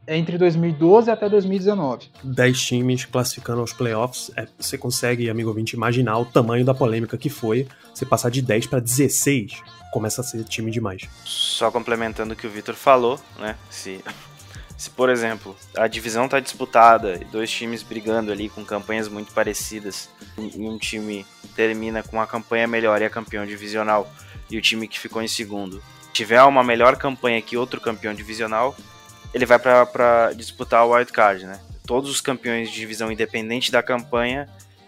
[0.08, 2.08] entre 2012 até 2019.
[2.24, 4.32] 10 times classificando aos playoffs.
[4.36, 8.42] É, você consegue, amigo ouvinte, imaginar o tamanho da polêmica que foi você passar de
[8.42, 11.04] 10 para 16 começa a ser time demais.
[11.24, 13.56] Só complementando o que o Vitor falou, né?
[13.70, 14.04] Se,
[14.78, 19.34] se, por exemplo, a divisão tá disputada e dois times brigando ali com campanhas muito
[19.34, 24.12] parecidas, e um time termina com uma campanha melhor e é campeão divisional,
[24.50, 25.82] e o time que ficou em segundo
[26.14, 28.76] tiver uma melhor campanha que outro campeão divisional,
[29.34, 31.60] ele vai para disputar o wild card, né?
[31.86, 34.48] Todos os campeões de divisão, independente da campanha,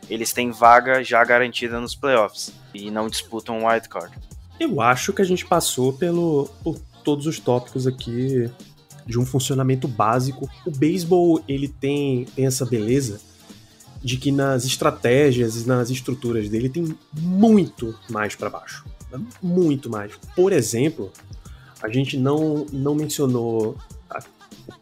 [0.09, 4.17] eles têm vaga já garantida nos playoffs e não disputam o wild card.
[4.59, 8.49] Eu acho que a gente passou pelo, por todos os tópicos aqui
[9.05, 10.49] de um funcionamento básico.
[10.65, 13.21] O beisebol ele tem, tem essa beleza
[14.03, 18.83] de que nas estratégias e nas estruturas dele tem muito mais para baixo
[19.41, 20.11] muito mais.
[20.35, 21.11] Por exemplo,
[21.81, 23.77] a gente não, não mencionou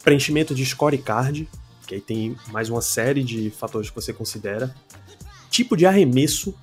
[0.03, 1.47] preenchimento de scorecard,
[1.87, 4.73] que aí tem mais uma série de fatores que você considera.
[5.49, 6.53] Tipo de arremesso,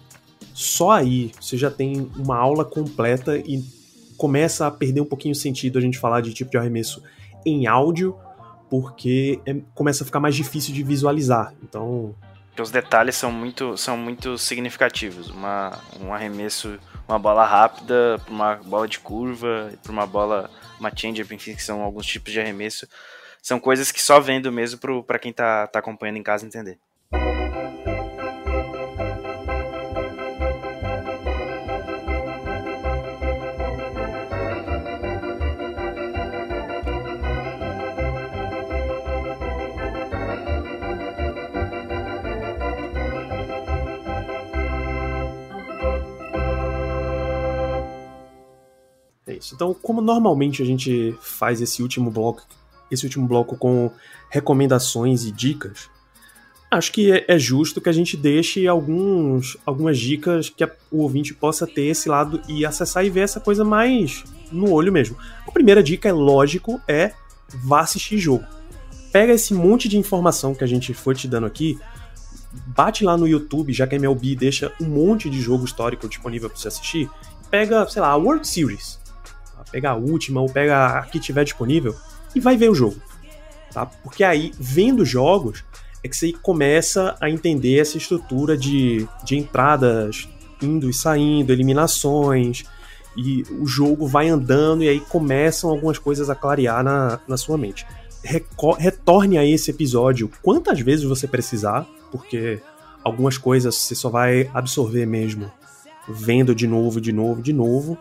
[0.53, 3.65] só aí você já tem uma aula completa e
[4.17, 7.03] começa a perder um pouquinho o sentido a gente falar de tipo de arremesso
[7.45, 8.17] em áudio,
[8.71, 11.55] porque é, começa a ficar mais difícil de visualizar.
[11.63, 12.15] Então.
[12.59, 15.29] Os detalhes são muito, são muito significativos.
[15.29, 20.51] Uma, um arremesso uma bola rápida, uma bola de curva, para uma bola,
[20.81, 22.89] uma changer, enfim, que são alguns tipos de arremesso.
[23.43, 26.79] São coisas que só vendo mesmo para quem tá, tá acompanhando em casa entender.
[49.45, 49.55] Isso.
[49.55, 52.43] Então, como normalmente a gente faz esse último bloco,
[52.91, 53.91] esse último bloco com
[54.31, 55.91] recomendações e dicas,
[56.71, 61.35] acho que é, é justo que a gente deixe alguns, algumas dicas que o ouvinte
[61.35, 65.17] possa ter esse lado e acessar e ver essa coisa mais no olho mesmo.
[65.47, 67.13] A primeira dica é lógico, é
[67.49, 68.45] vá assistir jogo.
[69.13, 71.79] Pega esse monte de informação que a gente foi te dando aqui,
[72.67, 76.51] bate lá no YouTube, já que a MLB deixa um monte de jogo histórico disponível
[76.51, 77.09] para você assistir,
[77.49, 79.04] pega, sei lá, a World Series
[79.71, 81.95] pega a última ou pega a que tiver disponível
[82.35, 82.97] e vai ver o jogo.
[83.73, 83.87] Tá?
[83.87, 85.65] Porque aí, vendo jogos,
[86.03, 90.29] é que você começa a entender essa estrutura de, de entradas
[90.63, 92.65] indo e saindo, eliminações,
[93.17, 97.57] e o jogo vai andando e aí começam algumas coisas a clarear na, na sua
[97.57, 97.87] mente.
[98.79, 102.61] retorne a esse episódio quantas vezes você precisar, porque
[103.03, 105.51] algumas coisas você só vai absorver mesmo
[106.09, 107.99] vendo de novo, de novo, de novo.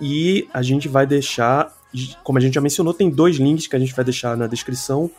[0.00, 1.74] E a gente vai deixar,
[2.22, 5.10] como a gente já mencionou, tem dois links que a gente vai deixar na descrição.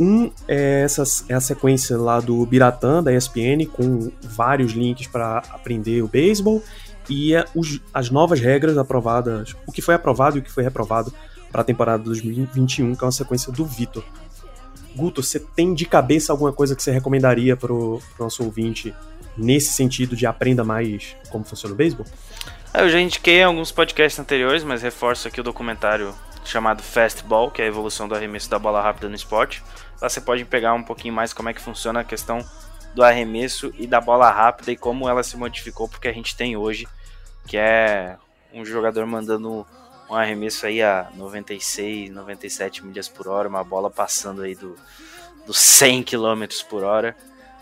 [0.00, 5.38] Um é, essa, é a sequência lá do Biratã, da ESPN, com vários links para
[5.50, 6.62] aprender o beisebol
[7.08, 10.62] e é os, as novas regras aprovadas, o que foi aprovado e o que foi
[10.62, 11.12] reprovado
[11.50, 14.04] para a temporada 2021, que é uma sequência do Vitor.
[14.94, 18.94] Guto, você tem de cabeça alguma coisa que você recomendaria para o nosso ouvinte
[19.36, 22.04] nesse sentido de aprenda mais como funciona o beisebol?
[22.72, 26.14] Ah, eu já indiquei em alguns podcasts anteriores, mas reforço aqui o documentário
[26.44, 29.62] chamado Fastball, que é a evolução do arremesso da bola rápida no esporte.
[30.00, 32.44] Lá você pode pegar um pouquinho mais como é que funciona a questão
[32.94, 36.58] do arremesso e da bola rápida e como ela se modificou porque a gente tem
[36.58, 36.86] hoje,
[37.46, 38.16] que é
[38.52, 39.66] um jogador mandando
[40.10, 44.76] um arremesso aí a 96, 97 milhas por hora, uma bola passando aí do,
[45.46, 47.16] dos 100 km por hora.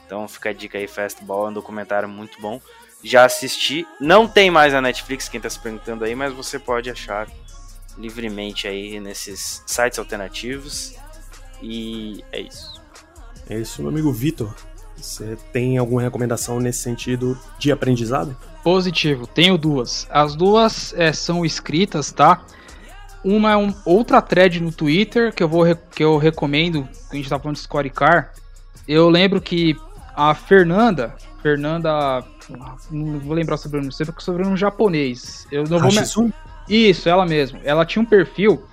[0.04, 2.60] Então fica a dica aí, Fastball, é um documentário muito bom
[3.06, 3.86] já assisti.
[4.00, 7.28] Não tem mais na Netflix, quem tá se perguntando aí, mas você pode achar
[7.96, 10.94] livremente aí nesses sites alternativos.
[11.62, 12.82] E é isso.
[13.48, 14.52] É isso, meu amigo Vitor.
[14.96, 18.36] Você tem alguma recomendação nesse sentido de aprendizado?
[18.62, 20.06] Positivo, tenho duas.
[20.10, 22.44] As duas é, são escritas, tá?
[23.22, 27.16] Uma é um, outra thread no Twitter que eu vou que eu recomendo, que a
[27.16, 28.32] gente tá falando de Scorecar.
[28.88, 29.76] Eu lembro que
[30.14, 32.24] a Fernanda, Fernanda
[32.90, 35.46] não vou lembrar o sobrenome, sei porque o sobrenome japonês.
[35.50, 36.32] Eu não vou me...
[36.68, 37.60] Isso, ela mesmo.
[37.64, 38.64] Ela tinha um perfil.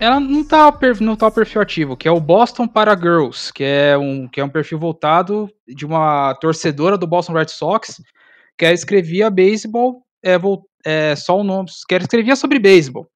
[0.00, 3.98] Ela não tá, não tá perfil ativo, que é o Boston para Girls, que é
[3.98, 8.00] um, que é um perfil voltado de uma torcedora do Boston Red Sox,
[8.56, 10.36] que ela escrevia beisebol, é,
[10.84, 13.08] é, só o nome, que ela escrevia sobre beisebol.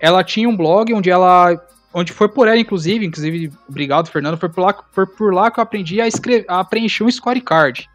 [0.00, 1.60] Ela tinha um blog onde ela
[1.92, 5.58] onde foi por ela, inclusive, inclusive, obrigado, Fernando, foi por lá, foi por lá que
[5.58, 7.89] eu aprendi a, escrever, a preencher um scorecard.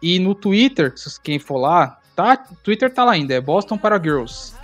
[0.00, 2.36] E no Twitter, quem for lá, tá?
[2.62, 4.54] Twitter tá lá ainda, é Boston para Girls.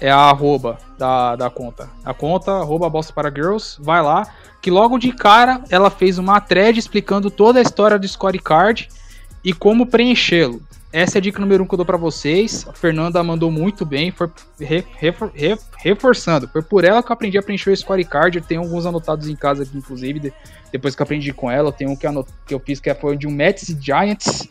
[0.00, 1.88] É a arroba da, da conta.
[2.04, 4.26] A conta, arroba Boston para Girls, vai lá.
[4.60, 8.88] Que logo de cara ela fez uma thread explicando toda a história do scorecard
[9.44, 10.62] e como preenchê-lo.
[10.90, 12.66] essa é a dica número um que eu dou pra vocês.
[12.66, 16.48] A Fernanda mandou muito bem, foi re, re, reforçando.
[16.48, 18.38] Foi por ela que eu aprendi a preencher o score card.
[18.38, 20.32] Eu tenho alguns anotados em casa aqui, inclusive, de,
[20.72, 21.68] depois que eu aprendi com ela.
[21.68, 24.48] Eu tenho um que, anot, que eu fiz que foi de um Mets e Giants.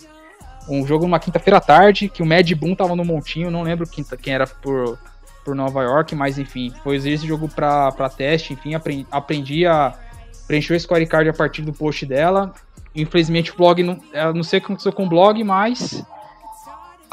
[0.67, 3.87] Um jogo numa quinta-feira à tarde, que o Mad Boom tava no montinho, não lembro
[3.87, 4.97] quem, quem era por,
[5.43, 9.93] por Nova York, mas enfim, foi esse jogo pra teste, enfim, aprendi, aprendi a
[10.47, 12.53] preencher o score card a partir do post dela.
[12.95, 16.03] Infelizmente o blog não, eu não sei o que aconteceu com o blog, mas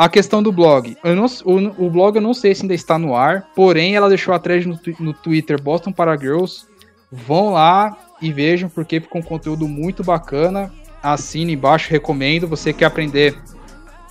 [0.01, 0.97] a questão do blog.
[1.05, 4.33] Não, o, o, blog eu não sei se ainda está no ar, porém ela deixou
[4.33, 6.65] a thread no, no Twitter Boston para Girls.
[7.13, 10.73] Vão lá e vejam, porque ficou um conteúdo muito bacana.
[11.03, 12.47] Assine embaixo, recomendo.
[12.49, 13.37] Você quer aprender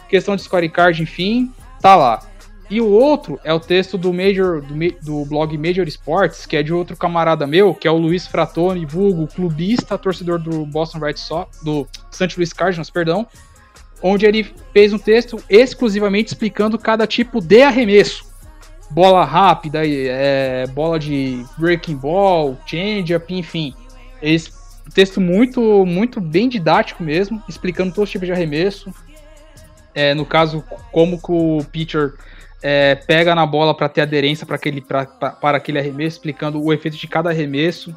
[0.10, 2.22] questão de scorecard, enfim, tá lá.
[2.70, 6.62] E o outro é o texto do Major do, do, blog Major Sports, que é
[6.62, 11.18] de outro camarada meu, que é o Luiz Fratoni, vulgo clubista, torcedor do Boston Red
[11.18, 12.36] Sox, do St.
[12.38, 13.26] Louis Cardinals, perdão,
[14.04, 18.30] onde ele fez um texto exclusivamente explicando cada tipo de arremesso.
[18.92, 23.74] Bola rápida, é, bola de breaking ball, change-up, enfim.
[24.90, 28.92] Esse texto muito, muito bem didático mesmo, explicando todos os tipos de arremesso.
[29.94, 32.16] É, no caso, como que o pitcher
[32.60, 36.98] é, pega na bola para ter aderência para aquele, para aquele arremesso, explicando o efeito
[36.98, 37.96] de cada arremesso,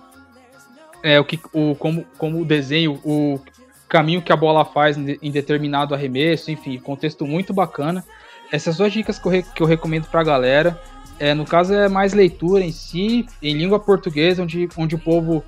[1.03, 3.41] é, o que, o, como, como o desenho, o,
[3.89, 8.05] caminho que a bola faz em determinado arremesso, enfim, contexto muito bacana.
[8.51, 10.79] Essas duas dicas que eu, re, que eu recomendo para a galera.
[11.19, 15.43] É, no caso é mais leitura em si, em língua portuguesa, onde, onde o povo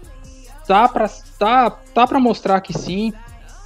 [0.67, 1.09] tá para
[1.39, 3.13] tá, tá pra mostrar que sim,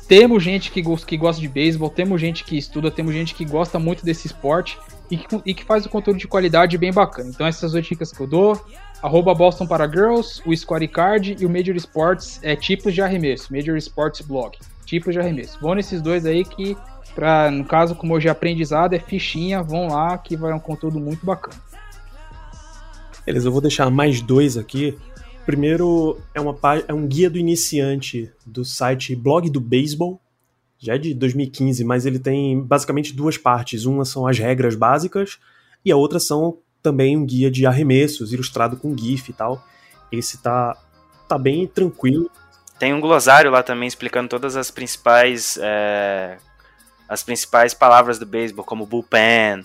[0.08, 3.78] temos gente que, que gosta de beisebol, temos gente que estuda, temos gente que gosta
[3.78, 4.78] muito desse esporte
[5.10, 7.28] e que, e que faz o conteúdo de qualidade bem bacana.
[7.28, 8.60] Então essas duas dicas que eu dou,
[9.02, 13.52] arroba Boston para Girls, o Squad Card e o Major Sports é tipos de arremesso,
[13.54, 15.58] Major Sports Blog, tipos de arremesso.
[15.60, 16.74] Vão nesses dois aí que,
[17.14, 20.98] pra, no caso, como hoje é aprendizado, é fichinha, vão lá que vai um conteúdo
[20.98, 21.56] muito bacana.
[23.26, 24.96] Beleza, eu vou deixar mais dois aqui.
[25.48, 26.54] Primeiro é, uma,
[26.86, 30.20] é um guia do iniciante do site Blog do Beisebol,
[30.78, 33.86] já é de 2015, mas ele tem basicamente duas partes.
[33.86, 35.38] Uma são as regras básicas
[35.82, 39.66] e a outra são também um guia de arremessos, ilustrado com GIF e tal.
[40.12, 40.76] Esse tá,
[41.26, 42.30] tá bem tranquilo.
[42.78, 46.36] Tem um glossário lá também explicando todas as principais é,
[47.08, 49.64] as principais palavras do beisebol, como bullpen,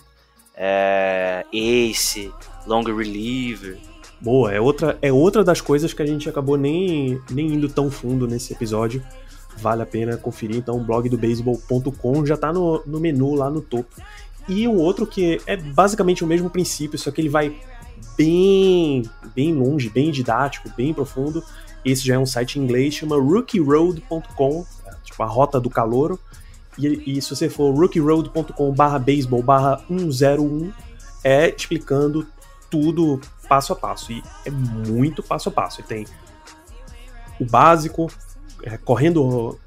[0.55, 2.31] é, ace,
[2.65, 3.77] long reliever.
[4.23, 7.91] Boa, é outra, é outra das coisas que a gente acabou nem, nem indo tão
[7.91, 9.03] fundo nesse episódio.
[9.57, 13.49] Vale a pena conferir, então, o blog do beisebol.com já tá no, no menu lá
[13.49, 14.01] no topo.
[14.47, 17.53] E o outro que é basicamente o mesmo princípio, só que ele vai
[18.17, 19.03] bem,
[19.35, 21.43] bem longe, bem didático, bem profundo.
[21.83, 24.65] Esse já é um site em inglês, chama rookieroad.com,
[25.03, 26.17] tipo a rota do calouro.
[26.77, 30.71] E, e se você for rookieroad.com barra baseball barra 101,
[31.25, 32.25] é explicando
[32.69, 34.11] tudo passo a passo.
[34.11, 35.81] E é muito passo a passo.
[35.81, 36.05] E tem
[37.39, 38.11] o básico,
[38.63, 39.59] é, correndo,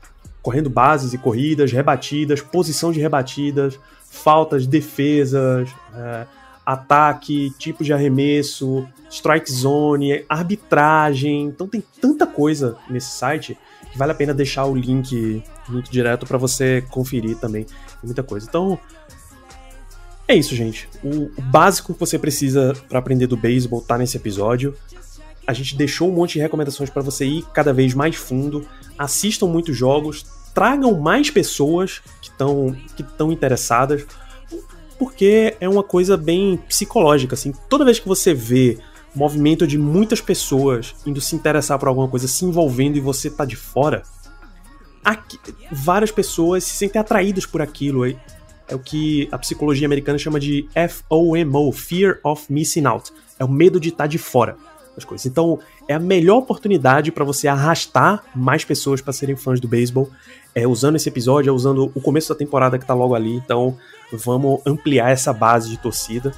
[0.43, 6.27] correndo bases e corridas, rebatidas, posição de rebatidas, faltas, defesas, é,
[6.65, 11.45] ataque, tipo de arremesso, strike zone, arbitragem.
[11.45, 13.57] Então tem tanta coisa nesse site
[13.93, 17.65] que vale a pena deixar o link, link direto para você conferir também.
[17.65, 17.75] Tem
[18.05, 18.47] muita coisa.
[18.49, 18.79] Então
[20.29, 20.89] é isso, gente.
[21.05, 24.75] O, básico que você precisa para aprender do beisebol tá nesse episódio.
[25.47, 28.67] A gente deixou um monte de recomendações para você ir cada vez mais fundo.
[28.99, 34.05] Assistam muitos jogos, tragam mais pessoas que estão que estão interessadas,
[34.99, 37.53] porque é uma coisa bem psicológica assim.
[37.69, 38.79] Toda vez que você vê
[39.15, 43.45] movimento de muitas pessoas indo se interessar por alguma coisa, se envolvendo e você tá
[43.45, 44.03] de fora,
[45.05, 45.39] aqui,
[45.71, 48.05] várias pessoas se sentem atraídas por aquilo.
[48.69, 53.13] É, o que a psicologia americana chama de FOMO, Fear of Missing Out.
[53.39, 54.57] É o medo de estar de fora
[54.95, 55.27] das coisas.
[55.27, 60.11] Então, é a melhor oportunidade para você arrastar mais pessoas para serem fãs do beisebol
[60.55, 63.37] é, usando esse episódio, é usando o começo da temporada que tá logo ali.
[63.37, 63.77] Então,
[64.11, 66.33] vamos ampliar essa base de torcida.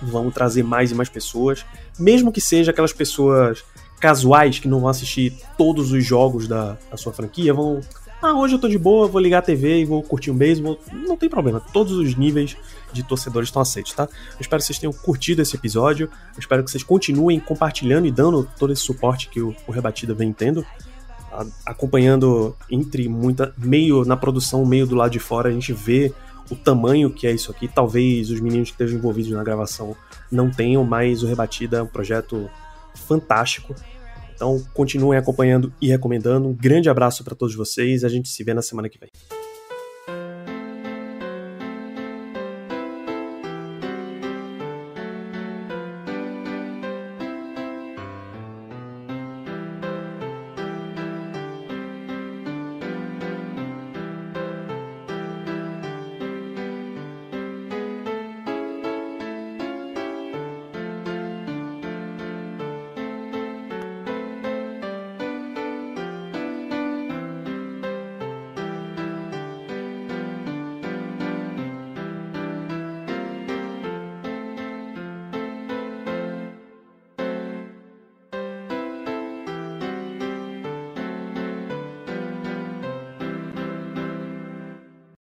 [0.00, 1.66] Vamos trazer mais e mais pessoas.
[1.98, 3.64] Mesmo que seja aquelas pessoas
[4.00, 7.80] casuais que não vão assistir todos os jogos da, da sua franquia, vão.
[8.26, 10.80] Ah, hoje eu tô de boa, vou ligar a TV e vou curtir um beisebol.
[10.90, 12.56] Não tem problema, todos os níveis
[12.90, 14.04] de torcedores estão aceitos, tá?
[14.04, 16.08] Eu espero que vocês tenham curtido esse episódio.
[16.34, 20.14] Eu espero que vocês continuem compartilhando e dando todo esse suporte que o, o Rebatida
[20.14, 20.64] vem tendo
[21.66, 26.10] acompanhando entre muita meio na produção, meio do lado de fora, a gente vê
[26.50, 27.68] o tamanho que é isso aqui.
[27.68, 29.94] Talvez os meninos que estejam envolvidos na gravação
[30.32, 32.48] não tenham, mas o Rebatida é um projeto
[32.94, 33.74] fantástico.
[34.34, 36.48] Então continuem acompanhando e recomendando.
[36.48, 38.04] Um grande abraço para todos vocês.
[38.04, 39.10] A gente se vê na semana que vem.